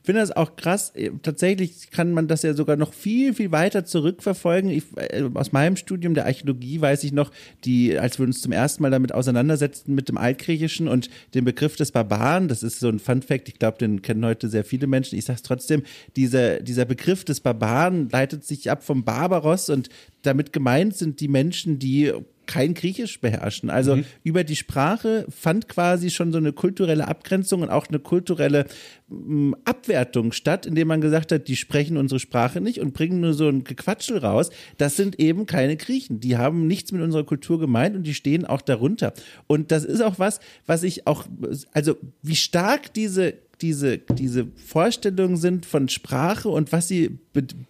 [0.05, 0.91] finde das auch krass.
[0.95, 4.69] Äh, tatsächlich kann man das ja sogar noch viel, viel weiter zurückverfolgen.
[4.69, 7.31] Ich, äh, aus meinem Studium der Archäologie weiß ich noch,
[7.65, 11.75] die, als wir uns zum ersten Mal damit auseinandersetzten mit dem Altgriechischen und dem Begriff
[11.75, 14.87] des Barbaren, das ist so ein Fun Fact, ich glaube, den kennen heute sehr viele
[14.87, 15.17] Menschen.
[15.17, 15.83] Ich sage es trotzdem,
[16.15, 19.89] dieser, dieser Begriff des Barbaren leitet sich ab vom Barbaros und
[20.21, 22.13] damit gemeint sind die Menschen, die
[22.47, 23.69] kein Griechisch beherrschen.
[23.69, 24.05] Also mhm.
[24.23, 28.65] über die Sprache fand quasi schon so eine kulturelle Abgrenzung und auch eine kulturelle
[29.08, 33.34] mm, Abwertung statt, indem man gesagt hat, die sprechen unsere Sprache nicht und bringen nur
[33.34, 34.49] so ein Gequatschel raus.
[34.77, 36.19] Das sind eben keine Griechen.
[36.19, 39.13] Die haben nichts mit unserer Kultur gemeint und die stehen auch darunter.
[39.47, 41.25] Und das ist auch was, was ich auch,
[41.73, 47.19] also wie stark diese diese, diese Vorstellungen sind von Sprache und was sie,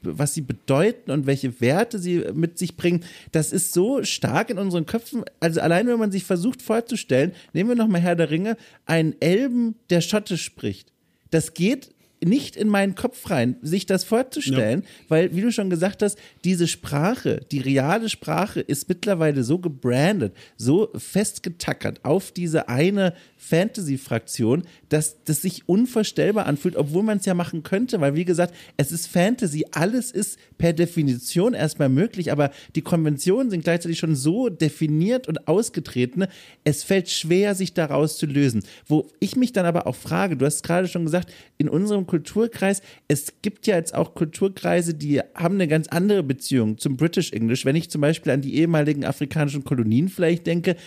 [0.01, 4.57] was sie bedeuten und welche Werte sie mit sich bringen, das ist so stark in
[4.57, 5.23] unseren Köpfen.
[5.39, 9.75] Also allein wenn man sich versucht vorzustellen, nehmen wir nochmal Herr der Ringe, einen Elben,
[9.89, 10.91] der Schottisch spricht.
[11.31, 14.87] Das geht nicht in meinen Kopf rein, sich das vorzustellen, ja.
[15.09, 20.35] weil, wie du schon gesagt hast, diese Sprache, die reale Sprache ist mittlerweile so gebrandet,
[20.57, 24.63] so festgetackert auf diese eine Fantasy-Fraktion,
[24.95, 28.93] dass das sich unvorstellbar anfühlt, obwohl man es ja machen könnte, weil wie gesagt, es
[28.93, 34.47] ist Fantasy, alles ist per Definition erstmal möglich, aber die Konventionen sind gleichzeitig schon so
[34.47, 36.27] definiert und ausgetreten,
[36.63, 38.63] es fällt schwer, sich daraus zu lösen.
[38.87, 42.81] Wo ich mich dann aber auch frage, du hast gerade schon gesagt, in unserem Kulturkreis,
[43.09, 47.65] es gibt ja jetzt auch Kulturkreise, die haben eine ganz andere Beziehung zum British English.
[47.65, 50.77] Wenn ich zum Beispiel an die ehemaligen afrikanischen Kolonien vielleicht denke,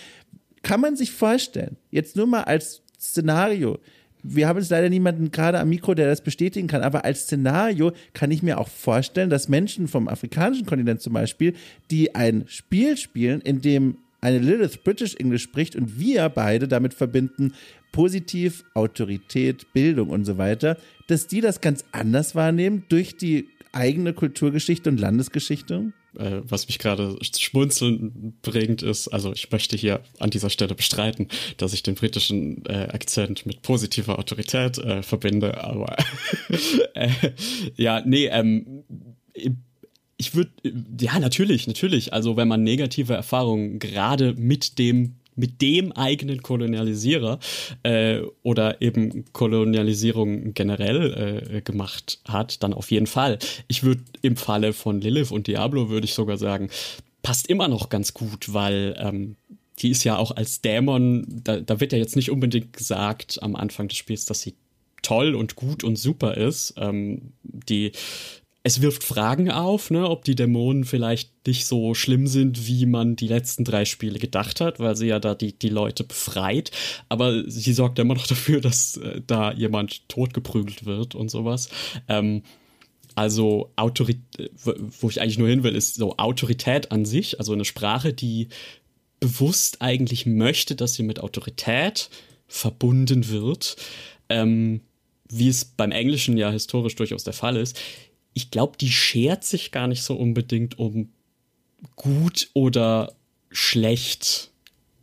[0.63, 3.77] kann man sich vorstellen, jetzt nur mal als Szenario,
[4.23, 7.91] wir haben jetzt leider niemanden gerade am Mikro, der das bestätigen kann, aber als Szenario
[8.13, 11.53] kann ich mir auch vorstellen, dass Menschen vom afrikanischen Kontinent zum Beispiel,
[11.89, 16.93] die ein Spiel spielen, in dem eine Lilith British English spricht und wir beide damit
[16.93, 17.53] verbinden,
[17.91, 20.77] positiv, Autorität, Bildung und so weiter,
[21.07, 25.93] dass die das ganz anders wahrnehmen durch die eigene Kulturgeschichte und Landesgeschichte?
[26.17, 31.27] Äh, was mich gerade schmunzeln bringt, ist, also ich möchte hier an dieser Stelle bestreiten,
[31.57, 35.95] dass ich den britischen äh, Akzent mit positiver Autorität äh, verbinde, aber
[36.93, 37.09] äh,
[37.75, 38.83] ja, nee, ähm,
[40.17, 40.51] ich würde,
[40.99, 42.11] ja, natürlich, natürlich.
[42.11, 47.39] Also, wenn man negative Erfahrungen gerade mit dem mit dem eigenen Kolonialisierer
[47.83, 53.39] äh, oder eben Kolonialisierung generell äh, gemacht hat, dann auf jeden Fall.
[53.67, 56.69] Ich würde im Falle von Lilith und Diablo würde ich sogar sagen,
[57.21, 59.35] passt immer noch ganz gut, weil ähm,
[59.79, 63.55] die ist ja auch als Dämon, da, da wird ja jetzt nicht unbedingt gesagt am
[63.55, 64.55] Anfang des Spiels, dass sie
[65.01, 66.73] toll und gut und super ist.
[66.77, 67.93] Ähm, die
[68.63, 73.15] es wirft Fragen auf, ne, ob die Dämonen vielleicht nicht so schlimm sind, wie man
[73.15, 76.71] die letzten drei Spiele gedacht hat, weil sie ja da die, die Leute befreit.
[77.07, 81.69] Aber sie sorgt immer noch dafür, dass äh, da jemand totgeprügelt wird und sowas.
[82.07, 82.43] Ähm,
[83.15, 84.51] also Autorität,
[84.99, 88.49] wo ich eigentlich nur hin will, ist so Autorität an sich, also eine Sprache, die
[89.19, 92.09] bewusst eigentlich möchte, dass sie mit Autorität
[92.47, 93.77] verbunden wird.
[94.29, 94.81] Ähm,
[95.31, 97.79] wie es beim Englischen ja historisch durchaus der Fall ist,
[98.33, 101.09] ich glaube, die schert sich gar nicht so unbedingt um
[101.95, 103.13] gut oder
[103.51, 104.51] schlecht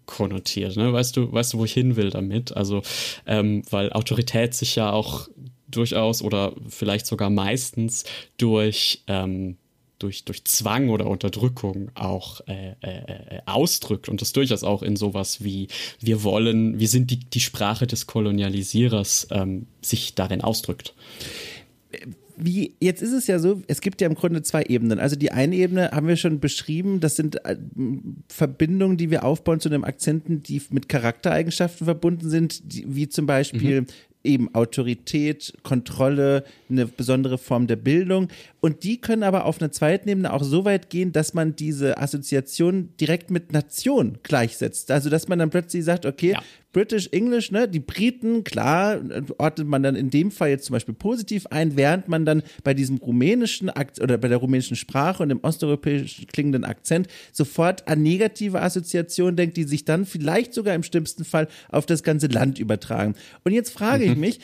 [0.06, 0.76] konnotiert.
[0.76, 0.92] Ne?
[0.92, 2.56] Weißt du, weißt du, wo ich hin will damit?
[2.56, 2.82] Also,
[3.26, 5.28] ähm, weil Autorität sich ja auch
[5.68, 8.04] durchaus oder vielleicht sogar meistens
[8.38, 9.56] durch ähm,
[9.98, 14.94] durch, durch Zwang oder Unterdrückung auch äh, äh, äh, ausdrückt und das durchaus auch in
[14.94, 15.68] sowas wie
[16.00, 20.94] wir wollen, wir sind die, die Sprache des Kolonialisierers ähm, sich darin ausdrückt
[22.36, 24.98] wie, jetzt ist es ja so, es gibt ja im Grunde zwei Ebenen.
[24.98, 27.56] Also die eine Ebene haben wir schon beschrieben, das sind äh,
[28.28, 33.26] Verbindungen, die wir aufbauen zu einem Akzenten, die mit Charaktereigenschaften verbunden sind, die, wie zum
[33.26, 33.86] Beispiel mhm
[34.26, 38.28] eben Autorität, Kontrolle, eine besondere Form der Bildung.
[38.60, 41.98] Und die können aber auf einer zweiten Ebene auch so weit gehen, dass man diese
[41.98, 44.90] Assoziation direkt mit Nation gleichsetzt.
[44.90, 46.42] Also, dass man dann plötzlich sagt, okay, ja.
[46.76, 49.00] British English, ne, die Briten, klar,
[49.38, 52.74] ordnet man dann in dem Fall jetzt zum Beispiel positiv ein, während man dann bei
[52.74, 58.02] diesem rumänischen Akt oder bei der rumänischen Sprache und dem osteuropäisch klingenden Akzent sofort an
[58.02, 62.58] negative Assoziationen denkt, die sich dann vielleicht sogar im schlimmsten Fall auf das ganze Land
[62.58, 63.14] übertragen.
[63.42, 64.20] Und jetzt frage ich mhm.
[64.20, 64.40] mich,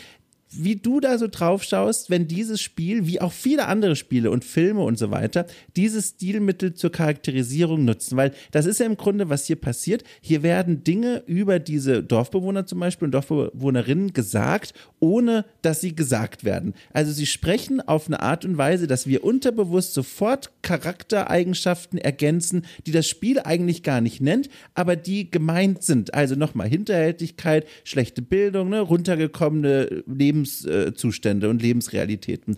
[0.54, 4.44] wie du da so drauf schaust, wenn dieses Spiel, wie auch viele andere Spiele und
[4.44, 8.16] Filme und so weiter, dieses Stilmittel zur Charakterisierung nutzen.
[8.16, 10.04] Weil das ist ja im Grunde, was hier passiert.
[10.20, 16.44] Hier werden Dinge über diese Dorfbewohner zum Beispiel und Dorfbewohnerinnen gesagt, ohne dass sie gesagt
[16.44, 16.74] werden.
[16.92, 22.92] Also sie sprechen auf eine Art und Weise, dass wir unterbewusst sofort Charaktereigenschaften ergänzen, die
[22.92, 26.14] das Spiel eigentlich gar nicht nennt, aber die gemeint sind.
[26.14, 32.57] Also nochmal Hinterhältigkeit, schlechte Bildung, ne, runtergekommene Lebens Lebenszustände und Lebensrealitäten.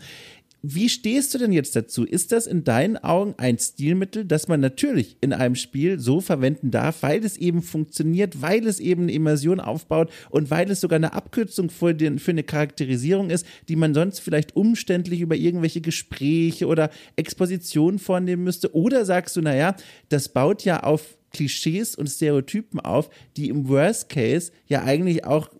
[0.67, 2.05] Wie stehst du denn jetzt dazu?
[2.05, 6.71] Ist das in deinen Augen ein Stilmittel, das man natürlich in einem Spiel so verwenden
[6.71, 10.97] darf, weil es eben funktioniert, weil es eben eine Immersion aufbaut und weil es sogar
[10.97, 15.83] eine Abkürzung für, den, für eine Charakterisierung ist, die man sonst vielleicht umständlich über irgendwelche
[15.83, 18.75] Gespräche oder Expositionen vornehmen müsste?
[18.75, 19.77] Oder sagst du, naja,
[20.09, 25.51] das baut ja auf Klischees und Stereotypen auf, die im Worst Case ja eigentlich auch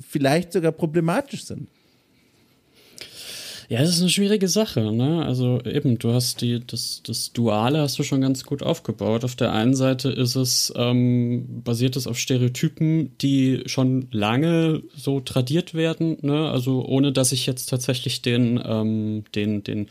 [0.00, 1.68] vielleicht sogar problematisch sind.
[3.68, 5.24] Ja, das ist eine schwierige Sache, ne?
[5.24, 9.24] Also eben, du hast die, das, das Duale hast du schon ganz gut aufgebaut.
[9.24, 15.20] Auf der einen Seite ist es, ähm, basiert es auf Stereotypen, die schon lange so
[15.20, 16.50] tradiert werden, ne?
[16.50, 19.88] Also ohne dass ich jetzt tatsächlich den, ähm, den, den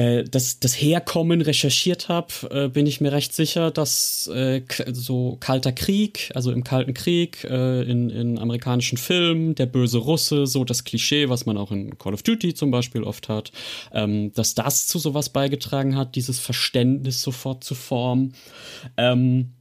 [0.00, 5.36] äh, das, das Herkommen recherchiert habe, äh, bin ich mir recht sicher, dass äh, so
[5.40, 10.64] kalter Krieg, also im Kalten Krieg, äh, in, in amerikanischen Filmen, der böse Russe, so
[10.64, 13.52] das Klischee, was man auch in Call of Duty zum Beispiel oft hat,
[13.92, 18.34] ähm, dass das zu sowas beigetragen hat, dieses Verständnis sofort zu formen.
[18.96, 19.52] Ähm,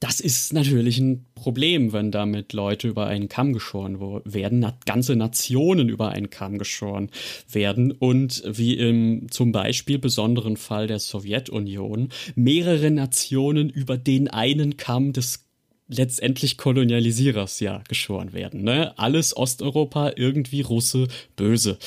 [0.00, 5.88] das ist natürlich ein Problem, wenn damit Leute über einen Kamm geschoren werden, ganze Nationen
[5.88, 7.10] über einen Kamm geschoren
[7.50, 14.76] werden und wie im zum Beispiel besonderen Fall der Sowjetunion mehrere Nationen über den einen
[14.76, 15.48] Kamm des
[15.88, 18.62] letztendlich Kolonialisierers ja geschoren werden.
[18.62, 18.96] Ne?
[18.98, 21.78] Alles Osteuropa irgendwie Russe böse.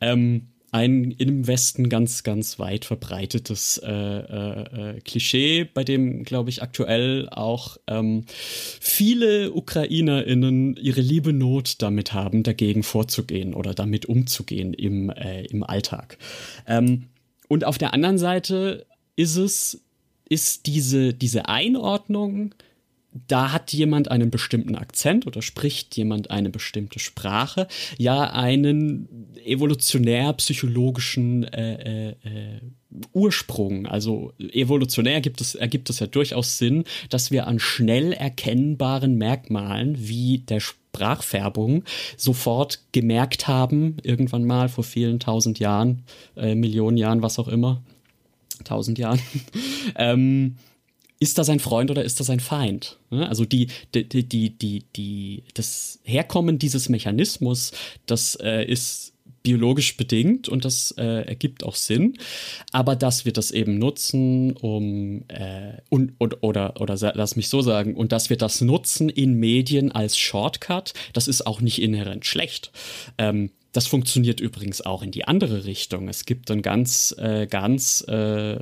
[0.00, 6.50] Ähm, ein im Westen ganz, ganz weit verbreitetes äh, äh, äh, Klischee, bei dem, glaube
[6.50, 14.06] ich, aktuell auch ähm, viele UkrainerInnen ihre liebe Not damit haben, dagegen vorzugehen oder damit
[14.06, 16.18] umzugehen im, äh, im Alltag.
[16.66, 17.04] Ähm,
[17.48, 19.82] und auf der anderen Seite ist es,
[20.28, 22.54] ist diese, diese Einordnung
[23.28, 29.08] da hat jemand einen bestimmten Akzent oder spricht jemand eine bestimmte Sprache, ja einen
[29.44, 32.60] evolutionär-psychologischen äh, äh, äh,
[33.12, 33.86] Ursprung.
[33.86, 39.96] Also evolutionär gibt es, ergibt es ja durchaus Sinn, dass wir an schnell erkennbaren Merkmalen
[39.98, 41.84] wie der Sprachfärbung
[42.16, 46.02] sofort gemerkt haben, irgendwann mal vor vielen tausend Jahren,
[46.36, 47.82] äh, Millionen Jahren, was auch immer,
[48.64, 49.20] tausend Jahren,
[49.96, 50.56] ähm,
[51.18, 52.98] ist das ein Freund oder ist das ein Feind?
[53.10, 57.72] Also die, die, die, die, die, das Herkommen dieses Mechanismus,
[58.06, 62.18] das äh, ist biologisch bedingt und das äh, ergibt auch Sinn.
[62.72, 67.62] Aber dass wir das eben nutzen, um äh, und, und, oder, oder lass mich so
[67.62, 72.26] sagen, und dass wir das nutzen in Medien als Shortcut, das ist auch nicht inhärent
[72.26, 72.72] schlecht.
[73.18, 76.08] Ähm, das funktioniert übrigens auch in die andere Richtung.
[76.08, 78.56] Es gibt ein ganz, äh, ganz äh,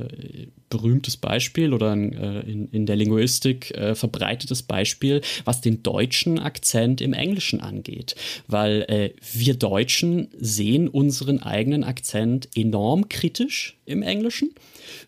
[0.75, 6.41] berühmtes Beispiel oder ein, äh, in, in der Linguistik äh, verbreitetes Beispiel, was den deutschen
[6.41, 8.17] Akzent im Englischen angeht.
[8.49, 14.51] Weil äh, wir Deutschen sehen unseren eigenen Akzent enorm kritisch im Englischen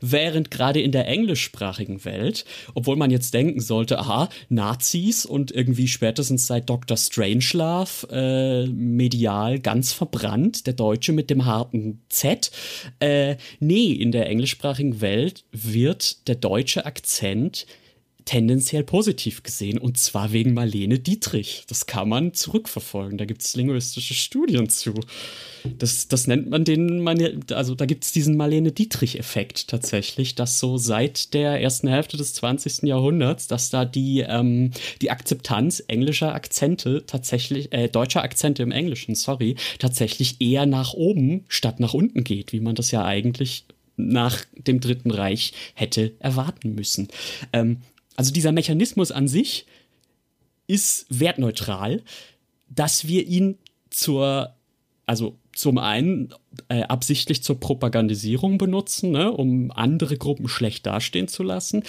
[0.01, 5.89] während gerade in der englischsprachigen Welt, obwohl man jetzt denken sollte, aha, Nazis und irgendwie
[5.89, 6.97] spätestens seit Dr.
[6.97, 12.51] Strangelove äh, medial ganz verbrannt, der Deutsche mit dem harten Z.
[13.01, 17.67] Äh, nee, in der englischsprachigen Welt wird der deutsche Akzent
[18.27, 21.65] tendenziell positiv gesehen und zwar wegen Marlene Dietrich.
[21.69, 23.19] Das kann man zurückverfolgen.
[23.19, 24.95] Da gibt es linguistische Studien zu.
[25.79, 27.07] Das, das nennt man den,
[27.53, 32.35] also da gibt es diesen Marlene Dietrich-Effekt tatsächlich, dass so seit der ersten Hälfte des
[32.35, 32.83] 20.
[32.83, 39.15] Jahrhunderts, dass da die, ähm, die Akzeptanz englischer Akzente tatsächlich, äh, deutscher Akzente im Englischen,
[39.15, 43.67] sorry, tatsächlich eher nach oben statt nach unten geht, wie man das ja eigentlich
[43.97, 47.09] nach dem Dritten Reich hätte erwarten müssen.
[47.53, 47.79] Ähm,
[48.17, 49.67] also dieser Mechanismus an sich
[50.67, 52.03] ist wertneutral,
[52.69, 53.59] dass wir ihn
[53.91, 54.55] zur,
[55.07, 56.35] also zum einen
[56.69, 61.83] äh, absichtlich zur Propagandisierung benutzen, ne, um andere Gruppen schlecht dastehen zu lassen.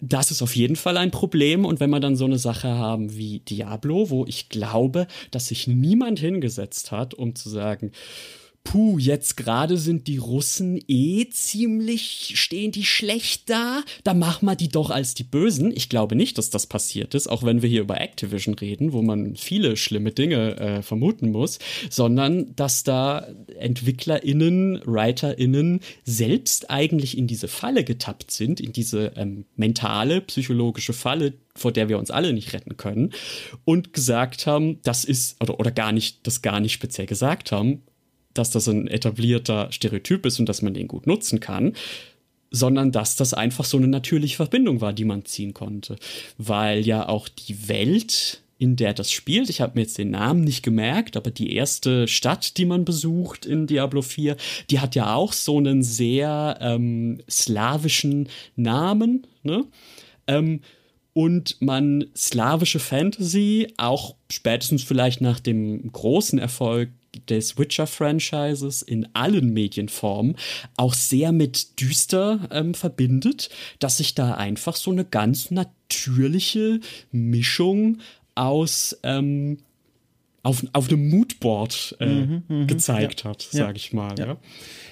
[0.00, 1.64] Das ist auf jeden Fall ein Problem.
[1.64, 5.66] Und wenn wir dann so eine Sache haben wie Diablo, wo ich glaube, dass sich
[5.66, 7.92] niemand hingesetzt hat, um zu sagen,
[8.66, 14.56] puh, jetzt gerade sind die Russen eh ziemlich, stehen die schlecht da, da machen wir
[14.56, 15.70] die doch als die Bösen.
[15.74, 19.02] Ich glaube nicht, dass das passiert ist, auch wenn wir hier über Activision reden, wo
[19.02, 27.28] man viele schlimme Dinge äh, vermuten muss, sondern dass da EntwicklerInnen, WriterInnen selbst eigentlich in
[27.28, 32.32] diese Falle getappt sind, in diese ähm, mentale, psychologische Falle, vor der wir uns alle
[32.32, 33.12] nicht retten können
[33.64, 37.82] und gesagt haben, das ist, oder, oder gar nicht, das gar nicht speziell gesagt haben,
[38.38, 41.74] dass das ein etablierter Stereotyp ist und dass man den gut nutzen kann,
[42.50, 45.96] sondern dass das einfach so eine natürliche Verbindung war, die man ziehen konnte.
[46.38, 50.42] Weil ja auch die Welt, in der das spielt, ich habe mir jetzt den Namen
[50.42, 54.36] nicht gemerkt, aber die erste Stadt, die man besucht in Diablo 4,
[54.70, 59.64] die hat ja auch so einen sehr ähm, slawischen Namen, ne?
[60.26, 60.60] Ähm,
[61.12, 66.90] und man slawische Fantasy, auch spätestens vielleicht nach dem großen Erfolg
[67.28, 70.36] des Witcher-Franchises in allen Medienformen
[70.76, 76.80] auch sehr mit düster ähm, verbindet, dass sich da einfach so eine ganz natürliche
[77.12, 77.98] Mischung
[78.34, 79.58] aus ähm,
[80.46, 83.30] auf, auf einem Moodboard äh, mhm, mhm gezeigt ja.
[83.30, 83.74] hat, sage ja.
[83.74, 84.14] ich mal.
[84.18, 84.36] Ja,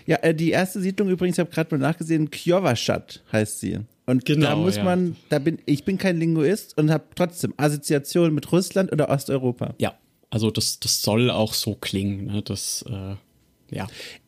[0.07, 0.17] ja.
[0.17, 3.79] äh, die erste Siedlung übrigens, ich habe gerade mal nachgesehen, Kjovashat heißt sie.
[4.07, 8.35] Und genau, da muss man, da bin ich bin kein Linguist und habe trotzdem Assoziationen
[8.35, 9.75] mit Russland oder Osteuropa.
[9.79, 9.95] Ja,
[10.35, 12.27] also das, das soll auch so klingen.
[12.27, 12.43] Ne?
[12.43, 13.15] Das, äh,
[13.71, 13.87] ja.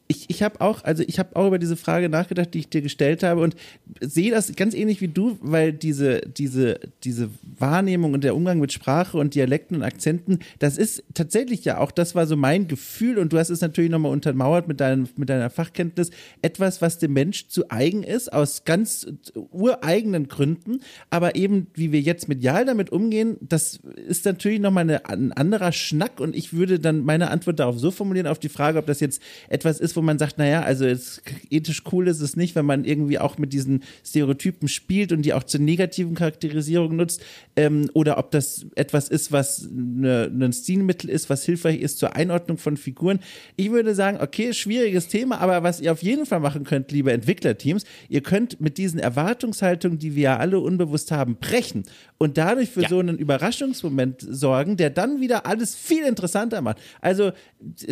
[0.09, 2.83] Ich, ich habe auch, also ich habe auch über diese Frage nachgedacht, die ich dir
[2.83, 3.57] gestellt habe und
[4.01, 8.73] sehe das ganz ähnlich wie du, weil diese, diese, diese Wahrnehmung und der Umgang mit
[8.73, 13.19] Sprache und Dialekten und Akzenten, das ist tatsächlich ja auch, das war so mein Gefühl
[13.19, 17.13] und du hast es natürlich nochmal untermauert mit, deinem, mit deiner Fachkenntnis, etwas, was dem
[17.13, 20.81] Mensch zu eigen ist, aus ganz ureigenen Gründen,
[21.11, 25.73] aber eben, wie wir jetzt medial damit umgehen, das ist natürlich nochmal eine, ein anderer
[25.73, 29.01] Schnack und ich würde dann meine Antwort darauf so formulieren, auf die Frage, ob das
[29.01, 32.67] jetzt etwas ist, wo man sagt, naja, also jetzt, ethisch cool ist es nicht, wenn
[32.67, 37.23] man irgendwie auch mit diesen Stereotypen spielt und die auch zur negativen Charakterisierung nutzt,
[37.57, 42.15] ähm, oder ob das etwas ist, was eine, ein Stilmittel ist, was hilfreich ist zur
[42.15, 43.21] Einordnung von Figuren.
[43.57, 47.13] Ich würde sagen, okay, schwieriges Thema, aber was ihr auf jeden Fall machen könnt, liebe
[47.13, 51.85] Entwicklerteams, ihr könnt mit diesen Erwartungshaltungen, die wir ja alle unbewusst haben, brechen
[52.19, 52.89] und dadurch für ja.
[52.89, 56.79] so einen Überraschungsmoment sorgen, der dann wieder alles viel interessanter macht.
[57.01, 57.33] Also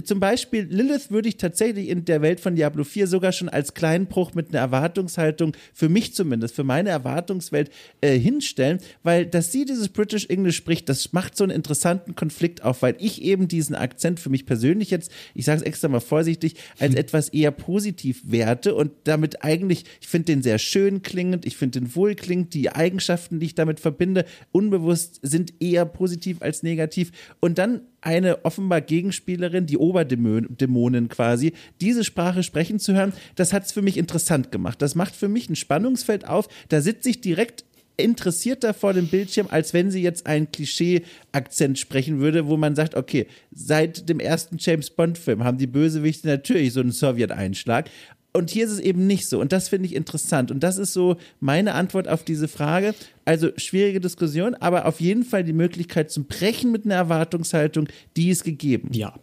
[0.04, 3.74] zum Beispiel Lilith würde ich tatsächlich in der Welt von Diablo 4 sogar schon als
[3.74, 7.70] kleinen Bruch mit einer Erwartungshaltung, für mich zumindest, für meine Erwartungswelt
[8.00, 12.64] äh, hinstellen, weil dass sie dieses British English spricht, das macht so einen interessanten Konflikt
[12.64, 16.00] auf, weil ich eben diesen Akzent für mich persönlich jetzt, ich sage es extra mal
[16.00, 16.98] vorsichtig, als hm.
[16.98, 21.80] etwas eher positiv werte und damit eigentlich, ich finde den sehr schön klingend, ich finde
[21.80, 27.58] den wohlklingend, die Eigenschaften, die ich damit verbinde, unbewusst sind eher positiv als negativ und
[27.58, 33.72] dann eine offenbar Gegenspielerin, die Oberdämonin quasi, diese Sprache sprechen zu hören, das hat es
[33.72, 34.82] für mich interessant gemacht.
[34.82, 36.48] Das macht für mich ein Spannungsfeld auf.
[36.68, 37.64] Da sitze ich direkt
[37.96, 42.96] interessierter vor dem Bildschirm, als wenn sie jetzt einen Klischee-Akzent sprechen würde, wo man sagt,
[42.96, 47.88] okay, seit dem ersten James Bond-Film haben die Bösewichte natürlich so einen Sowjet-Einschlag.
[48.36, 49.40] Und hier ist es eben nicht so.
[49.40, 50.50] Und das finde ich interessant.
[50.50, 52.94] Und das ist so meine Antwort auf diese Frage.
[53.24, 58.30] Also schwierige Diskussion, aber auf jeden Fall die Möglichkeit zum Brechen mit einer Erwartungshaltung, die
[58.30, 58.90] ist gegeben.
[58.92, 59.14] Ja,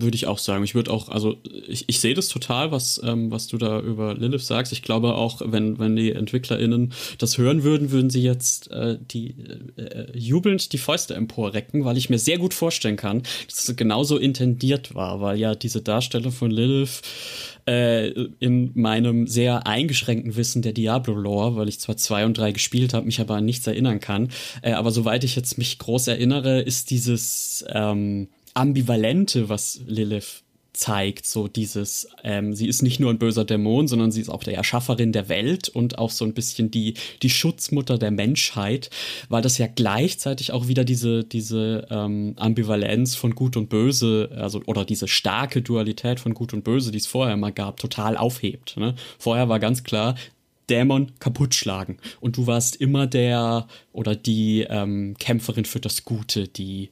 [0.00, 0.64] würde ich auch sagen.
[0.64, 1.36] Ich würde auch, also
[1.66, 4.72] ich, ich sehe das total, was, ähm, was du da über Lilith sagst.
[4.72, 9.34] Ich glaube auch, wenn, wenn die EntwicklerInnen das hören würden, würden sie jetzt äh, die
[9.76, 14.16] äh, jubelnd die Fäuste emporrecken, weil ich mir sehr gut vorstellen kann, dass es genauso
[14.16, 17.02] intendiert war, weil ja diese Darstellung von Lilith
[17.68, 22.94] äh, in meinem sehr eingeschränkten Wissen der Diablo-Lore, weil ich zwar zwei und drei gespielt
[22.94, 24.30] habe, mich aber an nichts erinnern kann.
[24.62, 28.28] Äh, aber soweit ich jetzt mich groß erinnere, ist dieses ähm,
[28.58, 30.42] Ambivalente, was Lilith
[30.72, 34.44] zeigt, so dieses, ähm, sie ist nicht nur ein böser Dämon, sondern sie ist auch
[34.44, 38.90] der Erschafferin der Welt und auch so ein bisschen die, die Schutzmutter der Menschheit,
[39.28, 44.62] weil das ja gleichzeitig auch wieder diese, diese ähm, Ambivalenz von Gut und Böse, also
[44.66, 48.76] oder diese starke Dualität von Gut und Böse, die es vorher mal gab, total aufhebt.
[48.76, 48.94] Ne?
[49.18, 50.14] Vorher war ganz klar,
[50.70, 51.98] Dämon kaputt schlagen.
[52.20, 56.90] Und du warst immer der oder die ähm, Kämpferin für das Gute, die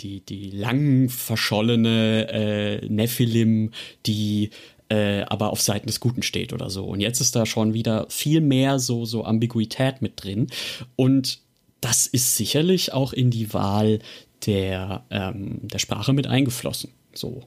[0.00, 3.70] die, die lang verschollene äh, Nephilim,
[4.04, 4.50] die
[4.88, 6.84] äh, aber auf Seiten des Guten steht oder so.
[6.84, 10.48] Und jetzt ist da schon wieder viel mehr so, so Ambiguität mit drin.
[10.94, 11.40] Und
[11.80, 14.00] das ist sicherlich auch in die Wahl
[14.46, 16.90] der, ähm, der Sprache mit eingeflossen.
[17.14, 17.42] So.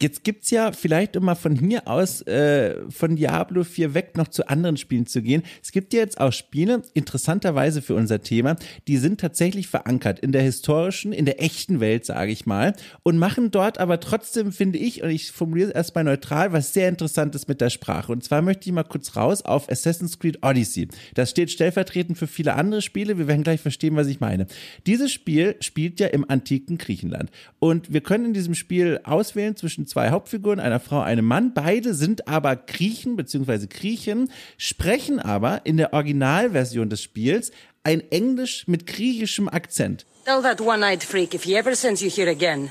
[0.00, 4.16] Jetzt gibt es ja vielleicht, um mal von hier aus äh, von Diablo 4 weg
[4.16, 5.42] noch zu anderen Spielen zu gehen.
[5.62, 8.56] Es gibt ja jetzt auch Spiele, interessanterweise für unser Thema,
[8.88, 13.18] die sind tatsächlich verankert in der historischen, in der echten Welt, sage ich mal, und
[13.18, 17.48] machen dort aber trotzdem, finde ich, und ich formuliere es erstmal neutral, was sehr Interessantes
[17.48, 18.12] mit der Sprache.
[18.12, 20.88] Und zwar möchte ich mal kurz raus auf Assassin's Creed Odyssey.
[21.14, 23.18] Das steht stellvertretend für viele andere Spiele.
[23.18, 24.46] Wir werden gleich verstehen, was ich meine.
[24.86, 27.30] Dieses Spiel spielt ja im antiken Griechenland.
[27.58, 31.52] Und wir können in diesem Spiel auswählen zwischen zwischen zwei Hauptfiguren, einer Frau, einem Mann.
[31.52, 33.66] Beide sind aber Griechen bzw.
[33.66, 37.50] Griechen, sprechen aber in der Originalversion des Spiels
[37.82, 40.06] ein Englisch mit griechischem Akzent.
[40.24, 42.70] Tell that one-eyed freak if he ever sends you here again,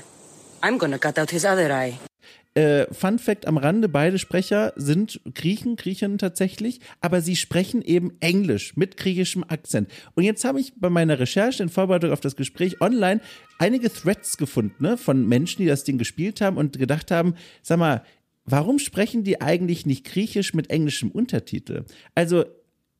[0.62, 1.98] I'm gonna cut out his other eye.
[2.54, 8.12] Äh, Fun Fact am Rande, beide Sprecher sind Griechen, Griechinnen tatsächlich, aber sie sprechen eben
[8.20, 9.90] Englisch mit griechischem Akzent.
[10.14, 13.20] Und jetzt habe ich bei meiner Recherche in Vorbereitung auf das Gespräch online
[13.58, 17.80] einige Threads gefunden ne, von Menschen, die das Ding gespielt haben und gedacht haben, sag
[17.80, 18.04] mal,
[18.44, 21.84] warum sprechen die eigentlich nicht Griechisch mit englischem Untertitel?
[22.14, 22.44] Also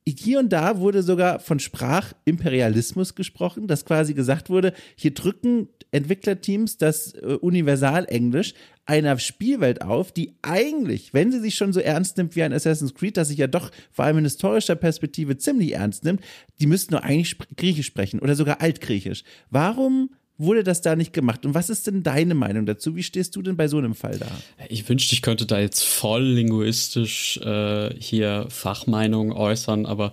[0.07, 6.77] hier und da wurde sogar von Sprachimperialismus gesprochen, dass quasi gesagt wurde, hier drücken Entwicklerteams
[6.77, 8.53] das äh, Universalenglisch
[8.85, 12.93] einer Spielwelt auf, die eigentlich, wenn sie sich schon so ernst nimmt wie ein Assassin's
[12.93, 16.21] Creed, das sich ja doch vor allem in historischer Perspektive ziemlich ernst nimmt,
[16.59, 19.23] die müssten nur eigentlich Griechisch sprechen oder sogar Altgriechisch.
[19.49, 21.45] Warum wurde das da nicht gemacht?
[21.45, 22.95] Und was ist denn deine Meinung dazu?
[22.95, 24.27] Wie stehst du denn bei so einem Fall da?
[24.69, 30.11] Ich wünschte, ich könnte da jetzt voll linguistisch äh, hier Fachmeinungen äußern, aber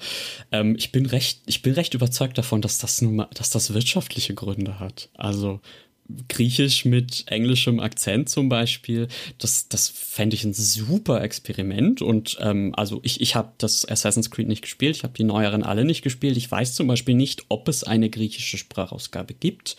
[0.52, 3.74] ähm, ich bin recht, ich bin recht überzeugt davon, dass das nun mal, dass das
[3.74, 5.10] wirtschaftliche Gründe hat.
[5.14, 5.60] Also
[6.28, 9.08] Griechisch mit englischem Akzent zum Beispiel,
[9.38, 12.02] das, das fände ich ein super Experiment.
[12.02, 15.62] Und ähm, also ich, ich habe das Assassin's Creed nicht gespielt, ich habe die neueren
[15.62, 16.36] alle nicht gespielt.
[16.36, 19.76] Ich weiß zum Beispiel nicht, ob es eine griechische Sprachausgabe gibt.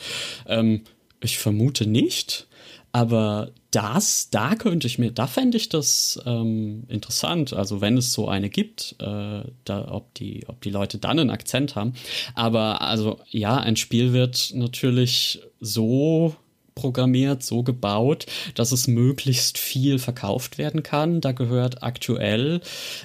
[0.47, 0.81] Ähm,
[1.21, 2.47] ich vermute nicht.
[2.93, 7.51] Aber das, da könnte ich mir, da fände ich das ähm, interessant.
[7.51, 11.31] Also wenn es so eine gibt, äh, da, ob die, ob die Leute dann einen
[11.31, 11.93] Akzent haben.
[12.35, 16.35] Aber also ja, ein Spiel wird natürlich so
[16.75, 21.21] programmiert, so gebaut, dass es möglichst viel verkauft werden kann.
[21.21, 22.61] Da gehört aktuell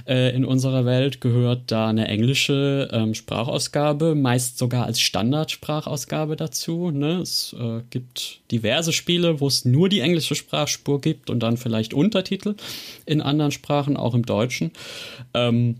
[0.06, 6.90] äh, in unserer Welt gehört da eine englische ähm, Sprachausgabe, meist sogar als Standardsprachausgabe dazu.
[6.90, 7.20] Ne?
[7.20, 11.94] Es äh, gibt diverse Spiele, wo es nur die englische Sprachspur gibt und dann vielleicht
[11.94, 12.54] Untertitel
[13.06, 14.72] in anderen Sprachen, auch im Deutschen.
[15.34, 15.76] Ähm,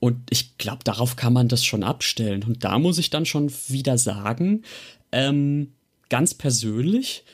[0.00, 2.42] und ich glaube, darauf kann man das schon abstellen.
[2.44, 4.62] Und da muss ich dann schon wieder sagen,
[5.12, 5.72] ähm,
[6.08, 7.24] ganz persönlich,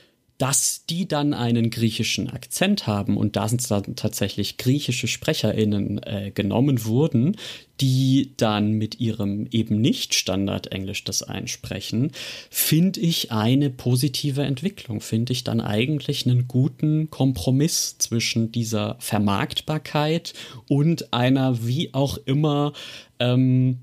[0.40, 6.30] dass die dann einen griechischen Akzent haben und da sind dann tatsächlich griechische SprecherInnen äh,
[6.34, 7.36] genommen wurden,
[7.78, 12.12] die dann mit ihrem eben nicht Standardenglisch das einsprechen,
[12.48, 20.32] finde ich eine positive Entwicklung, finde ich dann eigentlich einen guten Kompromiss zwischen dieser Vermarktbarkeit
[20.70, 22.72] und einer wie auch immer
[23.18, 23.80] ähm,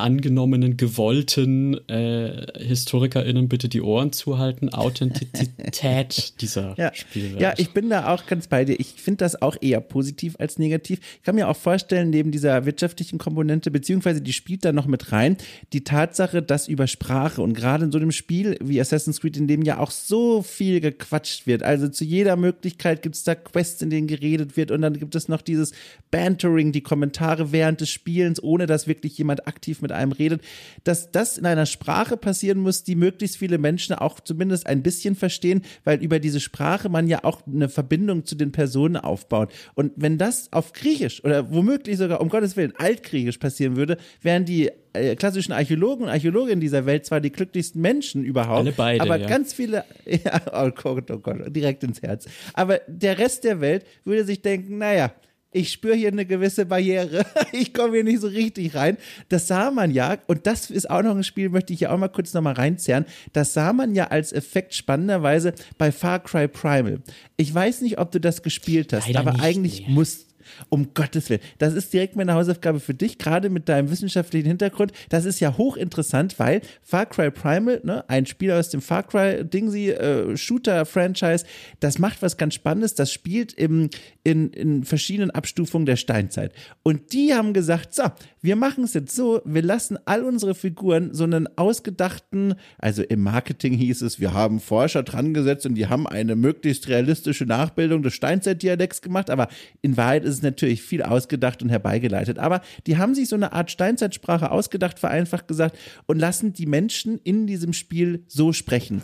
[0.00, 6.92] angenommenen, gewollten äh, HistorikerInnen bitte die Ohren zuhalten, Authentizität dieser ja.
[6.94, 7.40] Spielwelt.
[7.40, 8.78] Ja, ich bin da auch ganz bei dir.
[8.78, 11.00] Ich finde das auch eher positiv als negativ.
[11.18, 15.12] Ich kann mir auch vorstellen, neben dieser wirtschaftlichen Komponente, beziehungsweise die spielt da noch mit
[15.12, 15.36] rein,
[15.72, 19.48] die Tatsache, dass über Sprache und gerade in so einem Spiel wie Assassin's Creed, in
[19.48, 23.82] dem ja auch so viel gequatscht wird, also zu jeder Möglichkeit gibt es da Quests,
[23.82, 25.72] in denen geredet wird und dann gibt es noch dieses
[26.10, 30.42] Bantering, die Kommentare während des Spielens, ohne dass wirklich jemand aktiv mit mit einem redet,
[30.84, 35.16] dass das in einer Sprache passieren muss, die möglichst viele Menschen auch zumindest ein bisschen
[35.16, 39.52] verstehen, weil über diese Sprache man ja auch eine Verbindung zu den Personen aufbaut.
[39.74, 44.44] Und wenn das auf Griechisch oder womöglich sogar, um Gottes Willen, Altgriechisch passieren würde, wären
[44.44, 49.02] die äh, klassischen Archäologen und Archäologinnen dieser Welt zwar die glücklichsten Menschen überhaupt, Alle beide,
[49.02, 49.26] aber ja.
[49.26, 52.26] ganz viele, ja, oh Gott, oh Gott, direkt ins Herz.
[52.54, 55.12] Aber der Rest der Welt würde sich denken, naja,
[55.52, 57.24] ich spüre hier eine gewisse Barriere.
[57.52, 58.96] Ich komme hier nicht so richtig rein.
[59.28, 61.98] Das sah man ja, und das ist auch noch ein Spiel, möchte ich ja auch
[61.98, 63.06] mal kurz nochmal reinzerren.
[63.32, 67.00] Das sah man ja als Effekt spannenderweise bei Far Cry Primal.
[67.36, 69.94] Ich weiß nicht, ob du das gespielt hast, Leider aber nicht, eigentlich nee.
[69.94, 70.26] muss
[70.68, 71.40] um Gottes Willen.
[71.58, 74.92] Das ist direkt meine Hausaufgabe für dich, gerade mit deinem wissenschaftlichen Hintergrund.
[75.08, 79.44] Das ist ja hochinteressant, weil Far Cry Primal, ne, ein Spiel aus dem Far Cry
[79.44, 81.44] Dingsy äh, Shooter Franchise,
[81.80, 82.94] das macht was ganz Spannendes.
[82.94, 83.90] Das spielt im,
[84.24, 86.52] in, in verschiedenen Abstufungen der Steinzeit.
[86.82, 88.04] Und die haben gesagt, so,
[88.42, 93.22] wir machen es jetzt so, wir lassen all unsere Figuren so einen ausgedachten, also im
[93.22, 98.02] Marketing hieß es, wir haben Forscher dran gesetzt und die haben eine möglichst realistische Nachbildung
[98.02, 99.48] des Steinzeitdialekts gemacht, aber
[99.82, 102.38] in Wahrheit ist es natürlich viel ausgedacht und herbeigeleitet.
[102.38, 107.18] Aber die haben sich so eine Art Steinzeitsprache ausgedacht, vereinfacht gesagt, und lassen die Menschen
[107.22, 109.02] in diesem Spiel so sprechen.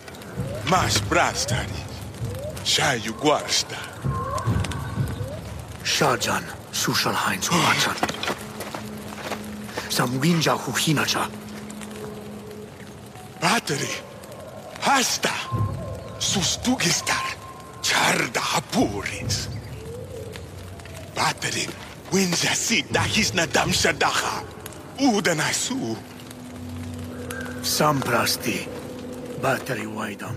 [0.69, 1.67] Mas brastari.
[2.65, 3.77] Shayu guarsta.
[5.85, 7.95] Shajan, Sushal Heinz Watson.
[9.89, 11.29] Samwinja Huhinacha.
[14.87, 15.31] Hasta.
[16.19, 17.27] Sustugistar.
[17.83, 19.49] Charda hapuris.
[21.17, 21.75] battered,
[22.13, 24.45] wins a seat that he's then i
[24.99, 25.97] Udanasu.
[27.65, 28.69] Some prasti.
[29.43, 30.37] Battery widom.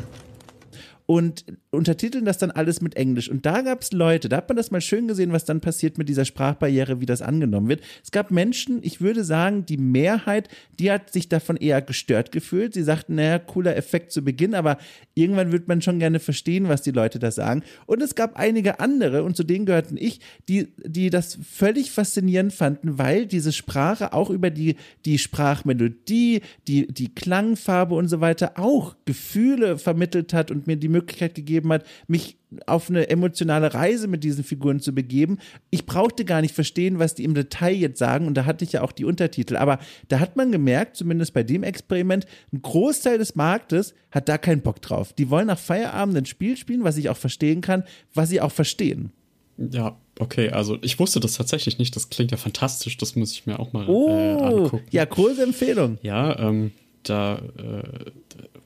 [1.08, 1.44] And.
[1.72, 3.30] Untertiteln das dann alles mit Englisch.
[3.30, 6.00] Und da gab es Leute, da hat man das mal schön gesehen, was dann passiert
[6.00, 7.82] mit dieser Sprachbarriere, wie das angenommen wird.
[8.04, 10.50] Es gab Menschen, ich würde sagen, die Mehrheit,
[10.80, 12.74] die hat sich davon eher gestört gefühlt.
[12.74, 14.80] Sie sagten, naja, cooler Effekt zu Beginn, aber
[15.14, 17.62] irgendwann wird man schon gerne verstehen, was die Leute da sagen.
[17.86, 22.52] Und es gab einige andere, und zu denen gehörten ich, die, die das völlig faszinierend
[22.52, 28.54] fanden, weil diese Sprache auch über die, die Sprachmelodie, die, die Klangfarbe und so weiter
[28.56, 34.08] auch Gefühle vermittelt hat und mir die Möglichkeit gegeben hat, mich auf eine emotionale Reise
[34.08, 35.38] mit diesen Figuren zu begeben.
[35.70, 38.72] Ich brauchte gar nicht verstehen, was die im Detail jetzt sagen und da hatte ich
[38.72, 39.58] ja auch die Untertitel.
[39.58, 44.38] Aber da hat man gemerkt, zumindest bei dem Experiment, ein Großteil des Marktes hat da
[44.38, 45.12] keinen Bock drauf.
[45.14, 47.84] Die wollen nach Feierabend ein Spiel spielen, was ich auch verstehen kann,
[48.14, 49.12] was sie auch verstehen.
[49.58, 51.94] Ja, okay, also ich wusste das tatsächlich nicht.
[51.96, 52.96] Das klingt ja fantastisch.
[52.98, 54.86] Das muss ich mir auch mal äh, Oh, angucken.
[54.90, 55.98] ja, große Empfehlung.
[56.02, 56.72] Ja, ähm,
[57.04, 58.12] da, äh,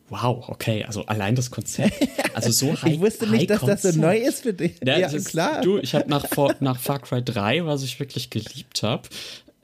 [0.10, 1.94] wow, okay, also allein das Konzept,
[2.34, 4.74] also so high Ich wusste nicht, dass das so neu ist für dich.
[4.86, 5.62] Ja, Ja, ist- klar.
[5.62, 6.26] Du, ich habe nach,
[6.60, 9.08] nach Far Cry 3, was ich wirklich geliebt habe,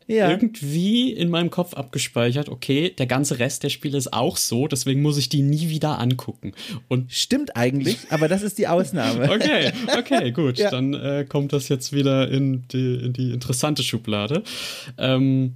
[0.08, 0.30] ja.
[0.32, 5.02] irgendwie in meinem Kopf abgespeichert, okay, der ganze Rest der Spiele ist auch so, deswegen
[5.04, 6.54] muss ich die nie wieder angucken.
[6.88, 9.30] Und Stimmt eigentlich, aber das ist die Ausnahme.
[9.32, 10.58] okay, okay, gut.
[10.58, 10.72] Ja.
[10.72, 14.42] Dann äh, kommt das jetzt wieder in die, in die interessante Schublade.
[14.98, 15.56] Ähm,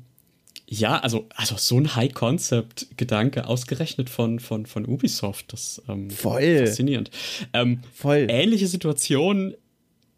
[0.74, 6.66] ja, also, also so ein High-Concept-Gedanke, ausgerechnet von, von, von Ubisoft, das ähm, Voll.
[6.66, 7.12] faszinierend.
[7.54, 8.28] Ähm, Voll.
[8.30, 9.56] Ähnliche Situation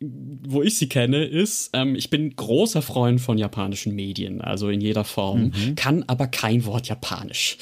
[0.02, 4.82] wo ich sie kenne, ist, ähm, ich bin großer Freund von japanischen Medien, also in
[4.82, 5.76] jeder Form, mhm.
[5.76, 7.58] kann aber kein Wort Japanisch.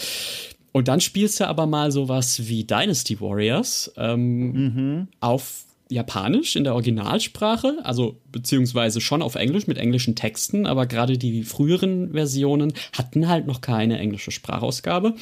[0.71, 5.07] Und dann spielst du aber mal sowas wie Dynasty Warriors ähm, mhm.
[5.19, 11.17] auf Japanisch in der Originalsprache, also beziehungsweise schon auf Englisch mit englischen Texten, aber gerade
[11.17, 15.15] die früheren Versionen hatten halt noch keine englische Sprachausgabe.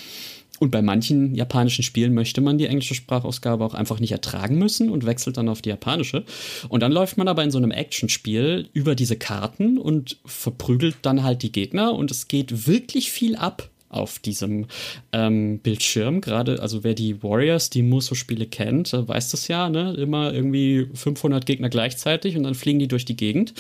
[0.60, 4.92] Und bei manchen japanischen Spielen möchte man die englische Sprachausgabe auch einfach nicht ertragen müssen
[4.92, 6.24] und wechselt dann auf die japanische.
[6.70, 11.24] Und dann läuft man aber in so einem Actionspiel über diese Karten und verprügelt dann
[11.24, 14.66] halt die Gegner und es geht wirklich viel ab auf diesem
[15.12, 16.22] ähm, Bildschirm.
[16.22, 19.94] Gerade, also wer die Warriors, die Muso-Spiele kennt, äh, weiß das ja, ne?
[19.94, 23.54] Immer irgendwie 500 Gegner gleichzeitig und dann fliegen die durch die Gegend.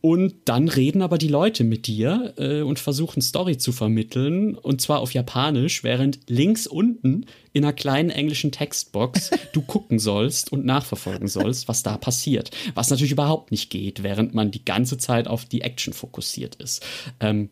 [0.00, 4.80] Und dann reden aber die Leute mit dir äh, und versuchen Story zu vermitteln und
[4.80, 10.64] zwar auf Japanisch, während links unten in einer kleinen englischen Textbox du gucken sollst und
[10.64, 12.50] nachverfolgen sollst, was da passiert.
[12.74, 16.86] Was natürlich überhaupt nicht geht, während man die ganze Zeit auf die Action fokussiert ist.
[17.18, 17.50] Ähm,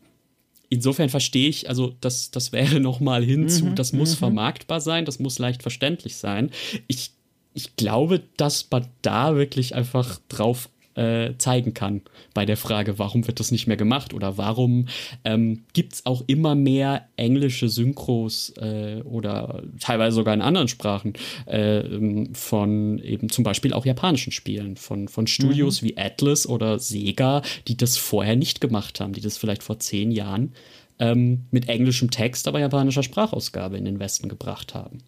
[0.68, 4.18] insofern verstehe ich, also das, das wäre nochmal hinzu, mhm, das muss mhm.
[4.18, 6.50] vermarktbar sein, das muss leicht verständlich sein.
[6.86, 7.12] Ich,
[7.54, 12.02] ich glaube, dass man da wirklich einfach drauf äh, zeigen kann
[12.34, 14.88] bei der Frage, warum wird das nicht mehr gemacht oder warum
[15.24, 21.12] ähm, gibt es auch immer mehr englische Synchros äh, oder teilweise sogar in anderen Sprachen
[21.46, 21.82] äh,
[22.32, 25.86] von eben zum Beispiel auch japanischen Spielen, von, von Studios mhm.
[25.86, 30.10] wie Atlas oder Sega, die das vorher nicht gemacht haben, die das vielleicht vor zehn
[30.10, 30.52] Jahren
[30.98, 34.98] ähm, mit englischem Text, aber japanischer Sprachausgabe in den Westen gebracht haben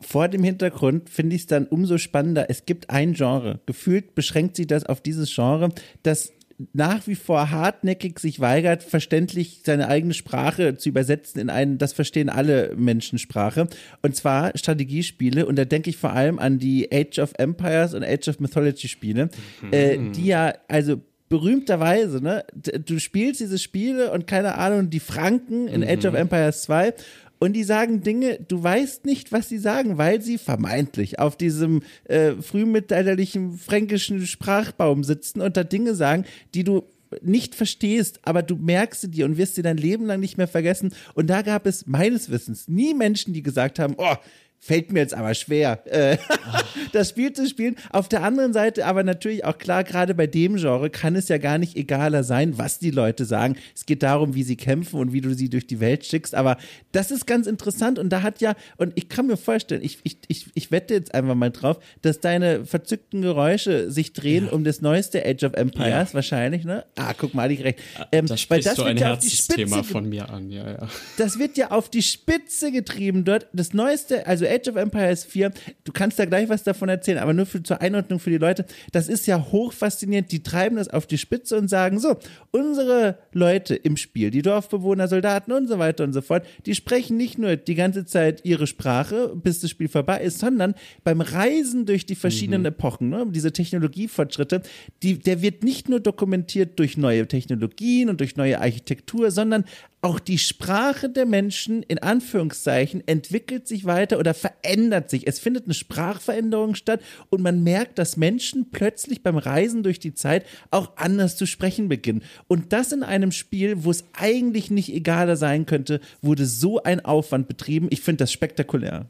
[0.00, 2.46] vor dem Hintergrund finde ich es dann umso spannender.
[2.48, 3.60] Es gibt ein Genre.
[3.66, 5.70] Gefühlt beschränkt sich das auf dieses Genre,
[6.02, 6.32] das
[6.72, 11.92] nach wie vor hartnäckig sich weigert, verständlich seine eigene Sprache zu übersetzen in einen, das
[11.92, 13.68] verstehen alle Menschen Sprache.
[14.02, 15.46] Und zwar Strategiespiele.
[15.46, 18.88] Und da denke ich vor allem an die Age of Empires und Age of Mythology
[18.88, 19.30] Spiele,
[19.62, 19.72] mhm.
[19.72, 25.68] äh, die ja, also berühmterweise, ne, du spielst diese Spiele und keine Ahnung, die Franken
[25.68, 25.88] in mhm.
[25.88, 26.94] Age of Empires 2
[27.38, 31.82] und die sagen Dinge, du weißt nicht, was sie sagen, weil sie vermeintlich auf diesem
[32.04, 36.24] äh, frühmittelalterlichen fränkischen Sprachbaum sitzen und da Dinge sagen,
[36.54, 36.84] die du
[37.22, 40.48] nicht verstehst, aber du merkst sie dir und wirst sie dein Leben lang nicht mehr
[40.48, 40.92] vergessen.
[41.14, 44.16] Und da gab es meines Wissens nie Menschen, die gesagt haben, oh,
[44.60, 46.18] Fällt mir jetzt aber schwer, äh,
[46.92, 47.76] das Spiel zu spielen.
[47.90, 51.38] Auf der anderen Seite aber natürlich auch klar, gerade bei dem Genre kann es ja
[51.38, 53.56] gar nicht egaler sein, was die Leute sagen.
[53.76, 56.34] Es geht darum, wie sie kämpfen und wie du sie durch die Welt schickst.
[56.34, 56.56] Aber
[56.90, 60.18] das ist ganz interessant und da hat ja, und ich kann mir vorstellen, ich, ich,
[60.26, 64.52] ich, ich wette jetzt einfach mal drauf, dass deine verzückten Geräusche sich drehen ja.
[64.52, 66.14] um das neueste Age of Empires ja.
[66.14, 66.84] wahrscheinlich, ne?
[66.96, 67.78] Ah, guck mal, ich recht.
[68.10, 70.88] Ähm, da sprichst das du ein ja Herzensthema von mir an, ja, ja.
[71.16, 73.46] Das wird ja auf die Spitze getrieben dort.
[73.52, 75.52] Das neueste, also Age of Empires 4,
[75.84, 78.64] du kannst da gleich was davon erzählen, aber nur für, zur Einordnung für die Leute,
[78.92, 80.32] das ist ja hoch faszinierend.
[80.32, 82.16] Die treiben das auf die Spitze und sagen so,
[82.50, 87.16] unsere Leute im Spiel, die Dorfbewohner, Soldaten und so weiter und so fort, die sprechen
[87.16, 90.74] nicht nur die ganze Zeit ihre Sprache, bis das Spiel vorbei ist, sondern
[91.04, 92.66] beim Reisen durch die verschiedenen mhm.
[92.66, 94.62] Epochen, ne, diese Technologiefortschritte,
[95.02, 99.64] die, der wird nicht nur dokumentiert durch neue Technologien und durch neue Architektur, sondern
[100.00, 105.26] auch die Sprache der Menschen in Anführungszeichen entwickelt sich weiter oder verändert sich.
[105.26, 110.14] Es findet eine Sprachveränderung statt und man merkt, dass Menschen plötzlich beim Reisen durch die
[110.14, 112.22] Zeit auch anders zu sprechen beginnen.
[112.46, 117.04] Und das in einem Spiel, wo es eigentlich nicht egaler sein könnte, wurde so ein
[117.04, 117.88] Aufwand betrieben.
[117.90, 119.06] Ich finde das spektakulär.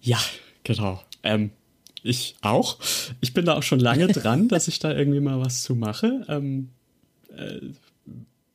[0.00, 0.18] Ja,
[0.64, 1.00] genau.
[1.22, 1.50] Ähm,
[2.02, 2.78] ich auch.
[3.20, 6.26] Ich bin da auch schon lange dran, dass ich da irgendwie mal was zu mache.
[6.28, 6.70] Ähm,
[7.36, 7.60] äh,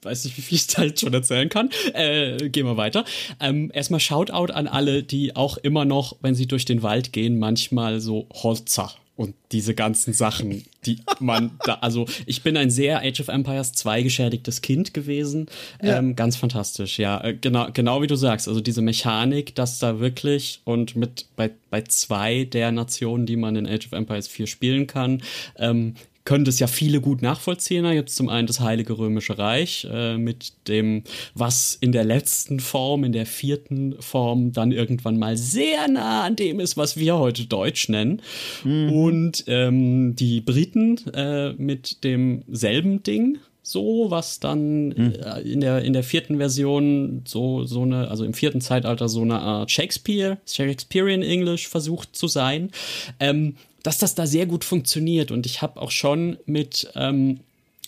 [0.07, 1.69] weiß nicht, wie viel ich da jetzt schon erzählen kann.
[1.93, 3.05] Äh, gehen wir weiter.
[3.39, 7.39] Ähm, erstmal Shoutout an alle, die auch immer noch, wenn sie durch den Wald gehen,
[7.39, 13.01] manchmal so Holzer und diese ganzen Sachen, die man da, also ich bin ein sehr
[13.01, 15.47] Age of Empires 2 geschädigtes Kind gewesen.
[15.81, 15.97] Ja.
[15.97, 17.23] Ähm, ganz fantastisch, ja.
[17.41, 21.81] Genau, genau wie du sagst, also diese Mechanik, dass da wirklich und mit bei, bei
[21.81, 25.23] zwei der Nationen, die man in Age of Empires 4 spielen kann,
[25.57, 25.95] ähm,
[26.27, 27.85] können das ja viele gut nachvollziehen.
[27.85, 31.03] Da gibt es zum einen das Heilige Römische Reich äh, mit dem,
[31.35, 36.35] was in der letzten Form, in der vierten Form dann irgendwann mal sehr nah an
[36.35, 38.21] dem ist, was wir heute Deutsch nennen.
[38.65, 38.91] Mhm.
[38.91, 45.13] Und ähm, die Briten äh, mit demselben Ding, so, was dann hm.
[45.21, 49.21] äh, in, der, in der vierten Version so, so eine, also im vierten Zeitalter so
[49.21, 52.71] eine Art Shakespeare, Shakespearean English versucht zu sein,
[53.19, 55.31] ähm, dass das da sehr gut funktioniert.
[55.31, 57.39] Und ich habe auch schon mit ähm,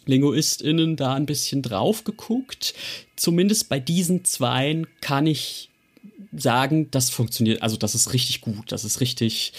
[0.05, 2.73] LinguistInnen da ein bisschen drauf geguckt.
[3.15, 5.69] Zumindest bei diesen zweien kann ich
[6.35, 9.53] sagen, das funktioniert, also das ist richtig gut, das ist richtig,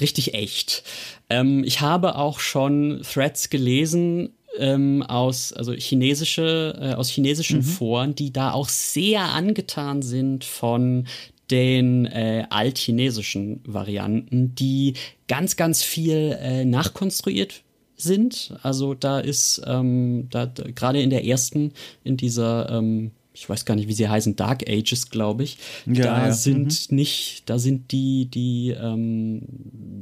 [0.00, 0.82] richtig echt.
[1.28, 7.64] Ähm, ich habe auch schon Threads gelesen, ähm, aus, also chinesische, äh, aus chinesischen mhm.
[7.64, 11.06] Foren, die da auch sehr angetan sind von
[11.50, 14.94] den äh, altchinesischen Varianten, die
[15.28, 17.62] ganz, ganz viel äh, nachkonstruiert
[17.96, 18.54] sind.
[18.62, 21.72] Also da ist ähm, da, gerade in der ersten,
[22.04, 25.58] in dieser ähm, ich weiß gar nicht, wie sie heißen, Dark Ages, glaube ich.
[25.86, 26.32] Ja, da ja.
[26.32, 26.96] sind mhm.
[26.96, 29.42] nicht, da sind die, die ähm,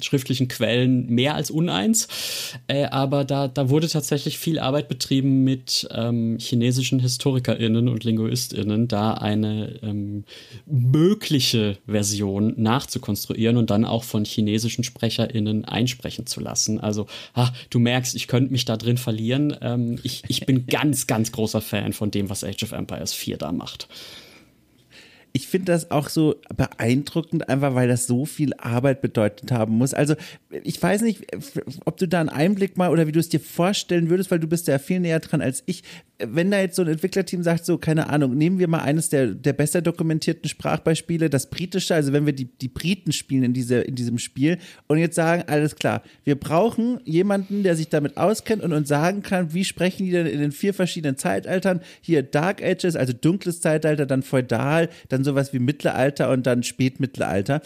[0.02, 2.08] schriftlichen Quellen mehr als uneins.
[2.68, 8.88] Äh, aber da, da wurde tatsächlich viel Arbeit betrieben mit ähm, chinesischen HistorikerInnen und LinguistInnen,
[8.88, 10.24] da eine ähm,
[10.64, 16.80] mögliche Version nachzukonstruieren und dann auch von chinesischen SprecherInnen einsprechen zu lassen.
[16.80, 19.54] Also, ach, du merkst, ich könnte mich da drin verlieren.
[19.60, 23.36] Ähm, ich, ich bin ganz, ganz großer Fan von dem, was Age of Empires 4
[23.36, 23.88] da macht
[25.32, 29.94] ich finde das auch so beeindruckend, einfach weil das so viel Arbeit bedeutet haben muss.
[29.94, 30.14] Also
[30.62, 31.26] ich weiß nicht,
[31.84, 34.46] ob du da einen Einblick mal oder wie du es dir vorstellen würdest, weil du
[34.46, 35.82] bist ja viel näher dran als ich.
[36.18, 39.28] Wenn da jetzt so ein Entwicklerteam sagt, so keine Ahnung, nehmen wir mal eines der,
[39.28, 43.76] der besser dokumentierten Sprachbeispiele, das britische, also wenn wir die, die Briten spielen in, diese,
[43.76, 44.58] in diesem Spiel
[44.88, 49.22] und jetzt sagen, alles klar, wir brauchen jemanden, der sich damit auskennt und uns sagen
[49.22, 53.60] kann, wie sprechen die denn in den vier verschiedenen Zeitaltern, hier Dark Ages, also dunkles
[53.60, 54.88] Zeitalter, dann Feudal,
[55.18, 57.60] dann sowas wie Mittelalter und dann Spätmittelalter.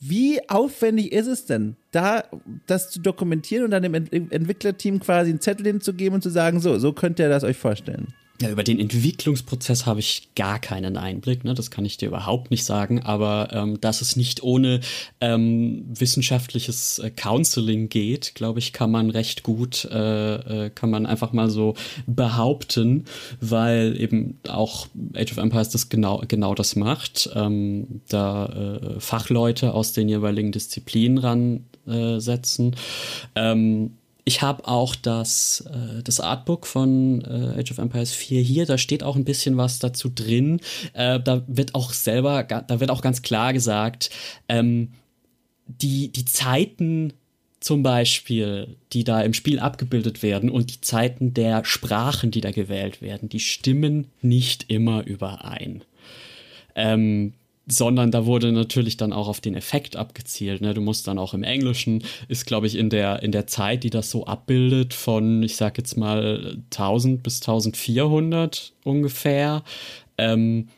[0.00, 2.24] Wie aufwendig ist es denn, da
[2.66, 6.78] das zu dokumentieren und dann dem Entwicklerteam quasi einen Zettel hinzugeben und zu sagen, so,
[6.78, 8.08] so könnt ihr das euch vorstellen?
[8.40, 11.54] Ja, über den Entwicklungsprozess habe ich gar keinen Einblick, ne?
[11.54, 14.80] das kann ich dir überhaupt nicht sagen, aber ähm, dass es nicht ohne
[15.20, 21.06] ähm, wissenschaftliches äh, Counseling geht, glaube ich, kann man recht gut, äh, äh, kann man
[21.06, 21.74] einfach mal so
[22.08, 23.04] behaupten,
[23.40, 29.74] weil eben auch Age of Empires das genau, genau das macht, ähm, da äh, Fachleute
[29.74, 31.18] aus den jeweiligen Disziplinen
[31.86, 32.74] ransetzen.
[33.36, 33.92] Äh, ähm,
[34.24, 38.78] ich habe auch das, äh, das Artbook von äh, Age of Empires 4 hier, da
[38.78, 40.60] steht auch ein bisschen was dazu drin.
[40.94, 44.10] Äh, da wird auch selber, da wird auch ganz klar gesagt,
[44.48, 44.92] ähm,
[45.66, 47.12] die, die Zeiten
[47.60, 52.50] zum Beispiel, die da im Spiel abgebildet werden und die Zeiten der Sprachen, die da
[52.50, 55.82] gewählt werden, die stimmen nicht immer überein.
[56.74, 57.32] Ähm,
[57.66, 60.60] sondern da wurde natürlich dann auch auf den Effekt abgezielt.
[60.60, 60.74] Ne?
[60.74, 63.90] Du musst dann auch im Englischen, ist glaube ich in der, in der Zeit, die
[63.90, 69.62] das so abbildet, von, ich sag jetzt mal 1000 bis 1400 ungefähr,
[70.18, 70.68] ähm,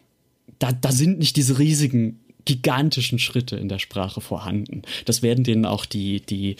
[0.59, 4.83] da, da sind nicht diese riesigen gigantischen Schritte in der Sprache vorhanden.
[5.05, 6.57] Das werden denen auch die, die,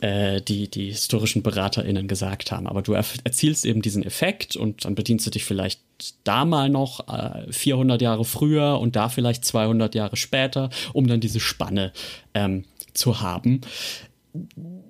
[0.00, 2.68] äh, die, die historischen BeraterInnen gesagt haben.
[2.68, 5.80] Aber du erzielst eben diesen Effekt und dann bedienst du dich vielleicht
[6.24, 11.20] da mal noch äh, 400 Jahre früher und da vielleicht 200 Jahre später, um dann
[11.20, 11.92] diese Spanne
[12.34, 13.60] ähm, zu haben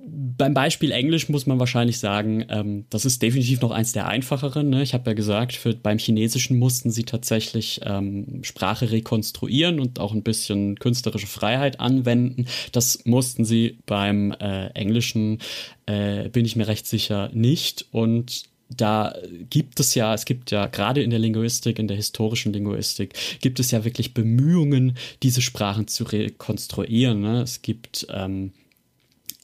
[0.04, 4.70] beim Beispiel Englisch muss man wahrscheinlich sagen, ähm, das ist definitiv noch eins der einfacheren.
[4.70, 4.82] Ne?
[4.82, 10.12] Ich habe ja gesagt, für, beim Chinesischen mussten sie tatsächlich ähm, Sprache rekonstruieren und auch
[10.12, 12.46] ein bisschen künstlerische Freiheit anwenden.
[12.70, 15.38] Das mussten sie beim äh, Englischen,
[15.86, 17.86] äh, bin ich mir recht sicher, nicht.
[17.90, 18.44] Und
[18.76, 19.14] da
[19.50, 23.60] gibt es ja, es gibt ja gerade in der Linguistik, in der historischen Linguistik, gibt
[23.60, 27.20] es ja wirklich Bemühungen, diese Sprachen zu rekonstruieren.
[27.20, 27.42] Ne?
[27.42, 28.52] Es gibt ähm,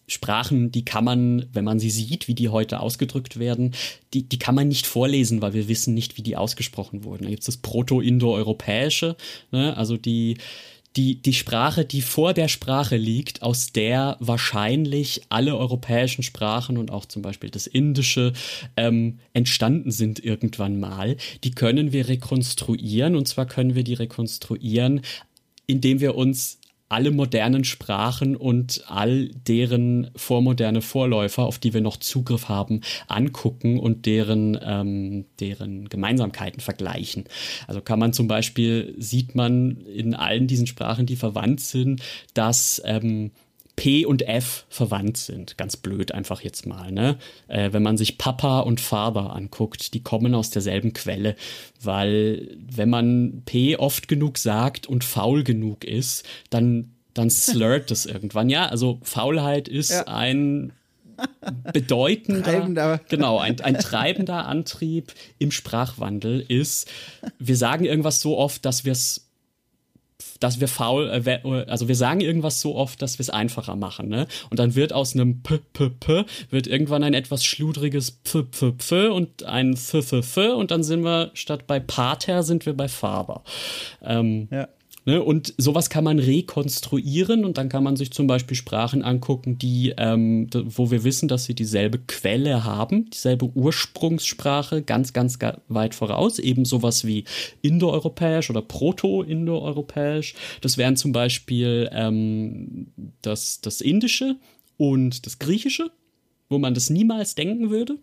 [0.09, 3.74] Sprachen, die kann man, wenn man sie sieht, wie die heute ausgedrückt werden,
[4.14, 7.24] die, die kann man nicht vorlesen, weil wir wissen nicht, wie die ausgesprochen wurden.
[7.24, 9.16] Da gibt es das Proto-Indo-Europäische,
[9.53, 9.76] ne?
[9.76, 10.39] also die,
[10.97, 16.91] die, die Sprache, die vor der Sprache liegt, aus der wahrscheinlich alle europäischen Sprachen und
[16.91, 18.32] auch zum Beispiel das Indische
[18.76, 23.16] ähm, entstanden sind irgendwann mal, die können wir rekonstruieren.
[23.16, 25.03] Und zwar können wir die rekonstruieren,
[25.66, 26.58] indem wir uns
[26.89, 33.78] alle modernen Sprachen und all deren vormoderne Vorläufer, auf die wir noch Zugriff haben, angucken
[33.78, 37.24] und deren, ähm, deren Gemeinsamkeiten vergleichen.
[37.66, 42.03] Also kann man zum Beispiel, sieht man in allen diesen Sprachen, die verwandt sind,
[42.34, 43.32] dass ähm,
[43.79, 45.57] P und F verwandt sind.
[45.57, 46.91] Ganz blöd einfach jetzt mal.
[46.91, 47.16] Ne?
[47.47, 51.37] Äh, wenn man sich Papa und Father anguckt, die kommen aus derselben Quelle,
[51.81, 58.05] weil wenn man P oft genug sagt und faul genug ist, dann dann slurrt es
[58.07, 58.49] irgendwann.
[58.49, 60.09] Ja, also Faulheit ist ja.
[60.09, 60.72] ein
[61.72, 63.01] bedeutender, Treibender.
[63.09, 66.89] genau, ein, ein treibender Antrieb im Sprachwandel ist,
[67.39, 69.28] wir sagen irgendwas so oft, dass wir es
[70.41, 73.76] dass wir faul, äh, we- also wir sagen irgendwas so oft, dass wir es einfacher
[73.76, 74.26] machen, ne?
[74.51, 78.72] Und dann wird aus einem p p p wird irgendwann ein etwas schludriges p p
[78.72, 82.74] p und ein f f f und dann sind wir statt bei Pater sind wir
[82.74, 83.43] bei Faber.
[84.03, 84.68] Ähm, Ja.
[85.09, 89.57] Ne, und sowas kann man rekonstruieren und dann kann man sich zum Beispiel Sprachen angucken,
[89.57, 95.63] die, ähm, wo wir wissen, dass sie dieselbe Quelle haben, dieselbe Ursprungssprache, ganz, ganz ga-
[95.69, 96.39] weit voraus.
[96.39, 97.25] Eben sowas wie
[97.63, 100.35] indoeuropäisch oder proto-indoeuropäisch.
[100.61, 102.89] Das wären zum Beispiel ähm,
[103.23, 104.37] das, das Indische
[104.77, 105.91] und das Griechische,
[106.51, 107.97] wo man das niemals denken würde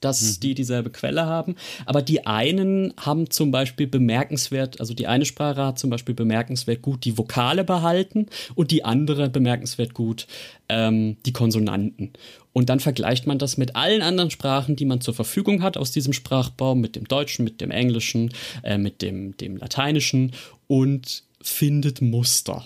[0.00, 1.56] dass die dieselbe Quelle haben.
[1.86, 6.82] Aber die einen haben zum Beispiel bemerkenswert, also die eine Sprache hat zum Beispiel bemerkenswert
[6.82, 10.26] gut die Vokale behalten und die andere bemerkenswert gut
[10.68, 12.12] ähm, die Konsonanten.
[12.52, 15.92] Und dann vergleicht man das mit allen anderen Sprachen, die man zur Verfügung hat aus
[15.92, 18.32] diesem Sprachbaum, mit dem Deutschen, mit dem Englischen,
[18.64, 20.32] äh, mit dem, dem Lateinischen
[20.66, 22.64] und findet Muster.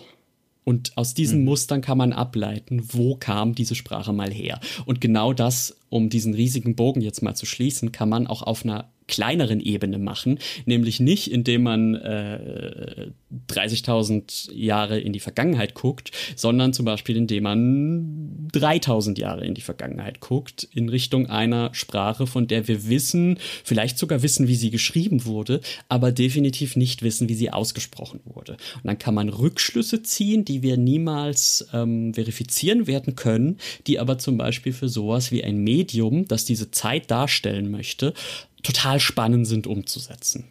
[0.64, 4.60] Und aus diesen Mustern kann man ableiten, wo kam diese Sprache mal her.
[4.86, 8.64] Und genau das, um diesen riesigen Bogen jetzt mal zu schließen, kann man auch auf
[8.64, 13.10] einer kleineren Ebene machen, nämlich nicht, indem man äh,
[13.50, 19.60] 30.000 Jahre in die Vergangenheit guckt, sondern zum Beispiel, indem man 3.000 Jahre in die
[19.60, 24.70] Vergangenheit guckt, in Richtung einer Sprache, von der wir wissen, vielleicht sogar wissen, wie sie
[24.70, 28.52] geschrieben wurde, aber definitiv nicht wissen, wie sie ausgesprochen wurde.
[28.52, 34.18] Und dann kann man Rückschlüsse ziehen, die wir niemals ähm, verifizieren werden können, die aber
[34.18, 35.81] zum Beispiel für sowas wie ein Medium,
[36.28, 38.14] das diese Zeit darstellen möchte,
[38.62, 40.48] total spannend sind umzusetzen.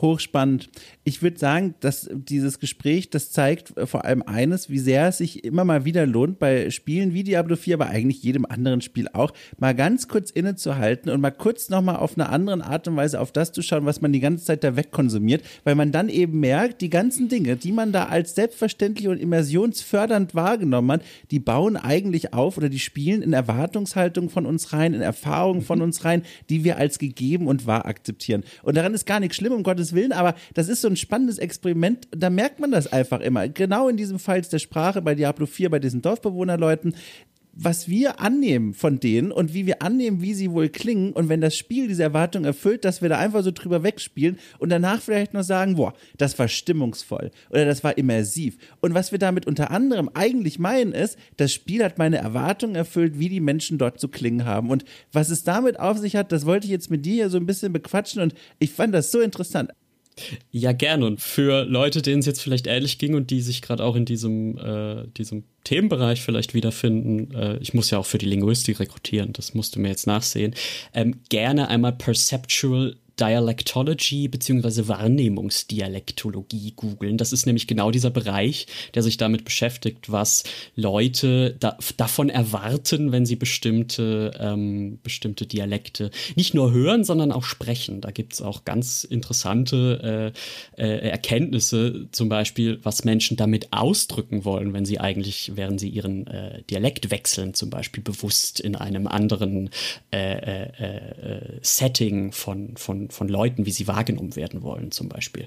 [0.00, 0.68] Hochspannend.
[1.08, 5.18] Ich würde sagen, dass dieses Gespräch, das zeigt äh, vor allem eines, wie sehr es
[5.18, 9.06] sich immer mal wieder lohnt, bei Spielen wie Diablo 4, aber eigentlich jedem anderen Spiel
[9.12, 13.20] auch, mal ganz kurz innezuhalten und mal kurz nochmal auf eine andere Art und Weise
[13.20, 16.40] auf das zu schauen, was man die ganze Zeit da wegkonsumiert, weil man dann eben
[16.40, 21.76] merkt, die ganzen Dinge, die man da als selbstverständlich und immersionsfördernd wahrgenommen hat, die bauen
[21.76, 26.22] eigentlich auf oder die spielen in Erwartungshaltung von uns rein, in Erfahrungen von uns rein,
[26.50, 28.42] die wir als gegeben und wahr akzeptieren.
[28.64, 31.38] Und daran ist gar nichts schlimm, um Gottes Willen, aber das ist so ein spannendes
[31.38, 32.08] Experiment.
[32.10, 33.48] Da merkt man das einfach immer.
[33.48, 36.94] Genau in diesem Fall der Sprache bei Diablo 4, bei diesen Dorfbewohnerleuten
[37.56, 41.40] was wir annehmen von denen und wie wir annehmen, wie sie wohl klingen und wenn
[41.40, 45.32] das Spiel diese Erwartung erfüllt, dass wir da einfach so drüber wegspielen und danach vielleicht
[45.32, 48.58] noch sagen, boah, das war stimmungsvoll oder das war immersiv.
[48.80, 53.18] Und was wir damit unter anderem eigentlich meinen ist, das Spiel hat meine Erwartungen erfüllt,
[53.18, 54.68] wie die Menschen dort zu klingen haben.
[54.68, 57.38] Und was es damit auf sich hat, das wollte ich jetzt mit dir hier so
[57.38, 59.70] ein bisschen bequatschen und ich fand das so interessant.
[60.50, 61.06] Ja, gerne.
[61.06, 64.06] Und für Leute, denen es jetzt vielleicht ähnlich ging und die sich gerade auch in
[64.06, 69.32] diesem, äh, diesem Themenbereich vielleicht wiederfinden, äh, ich muss ja auch für die Linguistik rekrutieren,
[69.34, 70.54] das musst du mir jetzt nachsehen,
[70.94, 74.88] ähm, gerne einmal Perceptual Dialectology bzw.
[74.88, 77.18] Wahrnehmungsdialektologie googeln.
[77.18, 80.44] Das ist nämlich genau dieser Bereich, der sich damit beschäftigt, was
[80.74, 87.44] Leute da, davon erwarten, wenn sie bestimmte, ähm, bestimmte Dialekte nicht nur hören, sondern auch
[87.44, 88.00] sprechen.
[88.00, 90.32] Da gibt es auch ganz interessante
[90.76, 95.88] äh, äh, Erkenntnisse, zum Beispiel, was Menschen damit ausdrücken wollen, wenn sie eigentlich, während sie
[95.88, 99.70] ihren äh, Dialekt wechseln, zum Beispiel bewusst in einem anderen
[100.12, 105.46] äh, äh, Setting von, von, von Leuten, wie sie wahrgenommen werden wollen, zum Beispiel.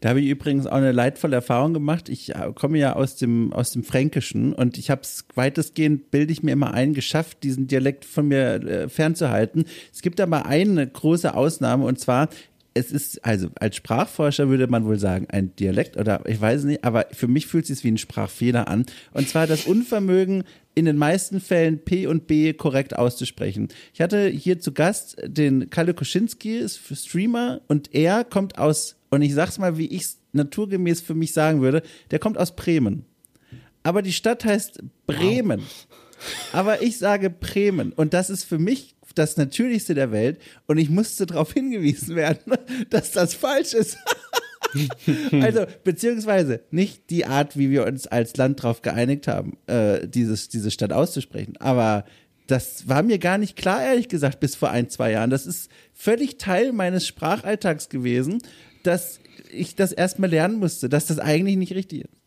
[0.00, 2.08] Da habe ich übrigens auch eine leidvolle Erfahrung gemacht.
[2.08, 6.32] Ich äh, komme ja aus dem, aus dem Fränkischen und ich habe es weitestgehend, bilde
[6.32, 9.64] ich mir immer ein, geschafft, diesen Dialekt von mir äh, fernzuhalten.
[9.92, 12.28] Es gibt aber eine große Ausnahme und zwar,
[12.78, 16.64] es ist, also als Sprachforscher würde man wohl sagen, ein Dialekt oder ich weiß es
[16.64, 18.86] nicht, aber für mich fühlt es sich wie ein Sprachfehler an.
[19.12, 23.68] Und zwar das Unvermögen, in den meisten Fällen P und B korrekt auszusprechen.
[23.92, 29.22] Ich hatte hier zu Gast den Kalle Koschinski, ist Streamer, und er kommt aus, und
[29.22, 33.04] ich sag's mal, wie ich es naturgemäß für mich sagen würde, der kommt aus Bremen.
[33.82, 35.62] Aber die Stadt heißt Bremen.
[36.52, 37.92] Aber ich sage Bremen.
[37.92, 40.40] Und das ist für mich das Natürlichste der Welt.
[40.66, 42.54] Und ich musste darauf hingewiesen werden,
[42.90, 43.98] dass das falsch ist.
[45.32, 50.48] also, beziehungsweise nicht die Art, wie wir uns als Land darauf geeinigt haben, äh, dieses,
[50.48, 51.56] diese Stadt auszusprechen.
[51.58, 52.04] Aber
[52.46, 55.30] das war mir gar nicht klar, ehrlich gesagt, bis vor ein, zwei Jahren.
[55.30, 58.38] Das ist völlig Teil meines Sprachalltags gewesen,
[58.82, 62.17] dass ich das erstmal lernen musste, dass das eigentlich nicht richtig ist.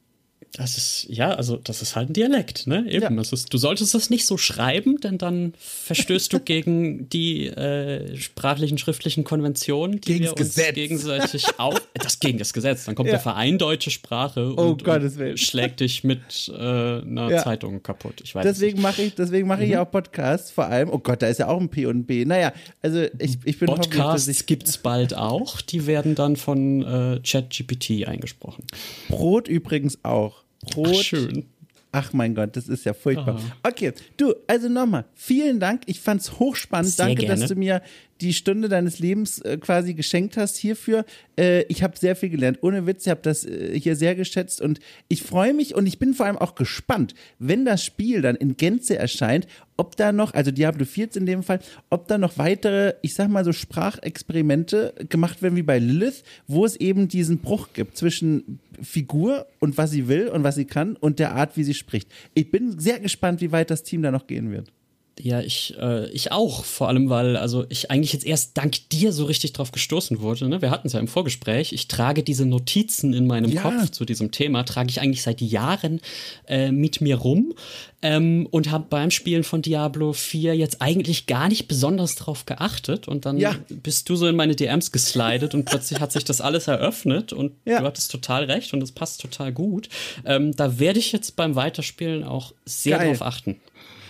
[0.53, 2.85] Das ist, ja, also das ist halt ein Dialekt, ne?
[2.89, 3.03] Eben.
[3.03, 3.09] Ja.
[3.09, 8.17] Das ist, du solltest das nicht so schreiben, denn dann verstößt du gegen die äh,
[8.17, 10.75] sprachlichen, schriftlichen Konventionen, die Gegen's wir uns Gesetz.
[10.75, 11.81] gegenseitig auf.
[11.93, 12.85] Das gegen das Gesetz.
[12.85, 13.13] Dann kommt Ja.
[13.13, 15.31] der Verein Deutsche Sprache Oh, und, Gottes Willen.
[15.31, 17.43] und schlägt dich mit äh, einer Ja.
[17.43, 18.21] Zeitung kaputt.
[18.23, 19.73] Ich weiß es Deswegen mache ich, deswegen mache ich Mhm.
[19.73, 20.89] ja auch Podcasts, vor allem.
[20.91, 22.25] Oh Gott, da ist ja auch ein P und B.
[22.25, 25.61] Naja, also ich, ich bin Podcasts ich gibt's bald auch.
[25.61, 28.65] Die werden dann von äh, ChatGPT eingesprochen.
[29.07, 30.40] Brot übrigens auch.
[30.61, 30.87] Brot.
[30.91, 31.45] Ach, schön.
[31.93, 33.37] Ach mein Gott, das ist ja furchtbar.
[33.63, 33.69] Ah.
[33.69, 35.81] Okay, du, also nochmal, vielen Dank.
[35.87, 36.93] Ich fand's hochspannend.
[36.93, 37.53] Sehr Danke, dass gerne.
[37.53, 37.81] du mir
[38.21, 41.05] die Stunde deines Lebens äh, quasi geschenkt hast hierfür.
[41.37, 42.59] Äh, ich habe sehr viel gelernt.
[42.61, 45.99] Ohne Witz, ich habe das äh, hier sehr geschätzt und ich freue mich und ich
[45.99, 49.47] bin vor allem auch gespannt, wenn das Spiel dann in Gänze erscheint,
[49.77, 51.59] ob da noch, also Diablo 4 in dem Fall,
[51.89, 56.65] ob da noch weitere, ich sag mal so Sprachexperimente gemacht werden wie bei Lilith, wo
[56.65, 60.95] es eben diesen Bruch gibt zwischen Figur und was sie will und was sie kann
[60.95, 62.09] und der Art, wie sie spricht.
[62.35, 64.71] Ich bin sehr gespannt, wie weit das Team da noch gehen wird.
[65.19, 69.11] Ja, ich, äh, ich auch, vor allem, weil also ich eigentlich jetzt erst dank dir
[69.11, 70.47] so richtig drauf gestoßen wurde.
[70.47, 70.61] Ne?
[70.61, 71.73] Wir hatten es ja im Vorgespräch.
[71.73, 73.61] Ich trage diese Notizen in meinem Ja.
[73.61, 75.99] Kopf zu diesem Thema, trage ich eigentlich seit Jahren
[76.47, 77.53] äh, mit mir rum
[78.01, 83.07] ähm, und habe beim Spielen von Diablo 4 jetzt eigentlich gar nicht besonders drauf geachtet.
[83.07, 83.55] Und dann Ja.
[83.69, 87.51] bist du so in meine DMs geslidet und plötzlich hat sich das alles eröffnet und
[87.65, 87.79] Ja.
[87.81, 89.89] du hattest total recht und es passt total gut.
[90.25, 93.09] Ähm, da werde ich jetzt beim Weiterspielen auch sehr Geil.
[93.09, 93.57] drauf achten.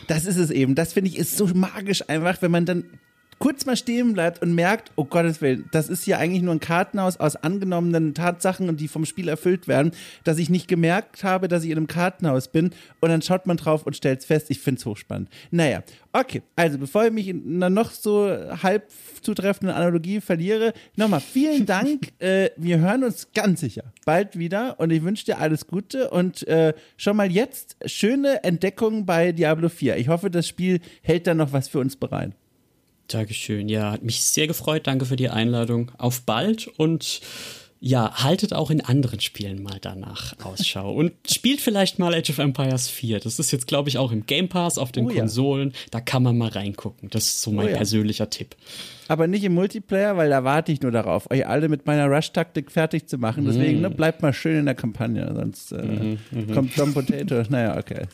[0.08, 0.76] Das ist es eben.
[0.76, 2.86] Das finde ich ist so magisch einfach, wenn man dann
[3.42, 6.60] kurz mal stehen bleibt und merkt, oh Gottes Willen, das ist hier eigentlich nur ein
[6.60, 11.48] Kartenhaus aus angenommenen Tatsachen und die vom Spiel erfüllt werden, dass ich nicht gemerkt habe,
[11.48, 12.70] dass ich in einem Kartenhaus bin
[13.00, 15.28] und dann schaut man drauf und stellt es fest, ich finde es hochspannend.
[15.50, 15.82] Naja,
[16.14, 18.30] okay, also bevor ich mich in einer noch so
[18.62, 18.92] halb
[19.24, 22.10] zutreffenden Analogie verliere, nochmal vielen Dank.
[22.20, 26.48] äh, wir hören uns ganz sicher bald wieder und ich wünsche dir alles Gute und
[26.48, 29.98] äh, schon mal jetzt schöne Entdeckung bei Diablo 4.
[29.98, 32.34] Ich hoffe, das Spiel hält dann noch was für uns bereit.
[33.14, 33.70] Dankeschön.
[33.70, 34.88] Ja, hat mich sehr gefreut.
[34.88, 35.92] Danke für die Einladung.
[35.98, 37.22] Auf bald und
[37.84, 42.38] ja, haltet auch in anderen Spielen mal danach Ausschau und spielt vielleicht mal Age of
[42.38, 43.20] Empires 4.
[43.20, 45.22] Das ist jetzt, glaube ich, auch im Game Pass auf den Oh ja.
[45.22, 45.74] Konsolen.
[45.90, 47.10] Da kann man mal reingucken.
[47.10, 47.78] Das ist so mein Oh ja.
[47.78, 48.56] persönlicher Tipp.
[49.08, 52.72] Aber nicht im Multiplayer, weil da warte ich nur darauf, euch alle mit meiner Rush-Taktik
[52.72, 53.46] fertig zu machen.
[53.46, 56.18] Deswegen ne, bleibt mal schön in der Kampagne, sonst äh,
[56.54, 57.42] kommt Dom Potato.
[57.50, 58.06] Naja, okay.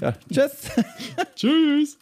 [0.00, 0.70] Ja, tschüss.
[1.34, 1.98] Tschüss.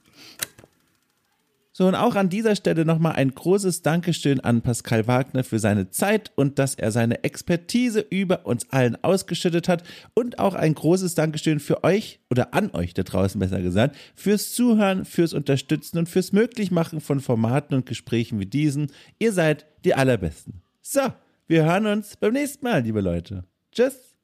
[1.77, 5.91] So, und auch an dieser Stelle nochmal ein großes Dankeschön an Pascal Wagner für seine
[5.91, 9.83] Zeit und dass er seine Expertise über uns allen ausgeschüttet hat.
[10.15, 14.55] Und auch ein großes Dankeschön für euch oder an euch da draußen besser gesagt, fürs
[14.55, 18.91] Zuhören, fürs Unterstützen und fürs Möglichmachen von Formaten und Gesprächen wie diesen.
[19.19, 20.63] Ihr seid die Allerbesten.
[20.81, 21.03] So,
[21.47, 23.45] wir hören uns beim nächsten Mal, liebe Leute.
[23.71, 24.16] Tschüss.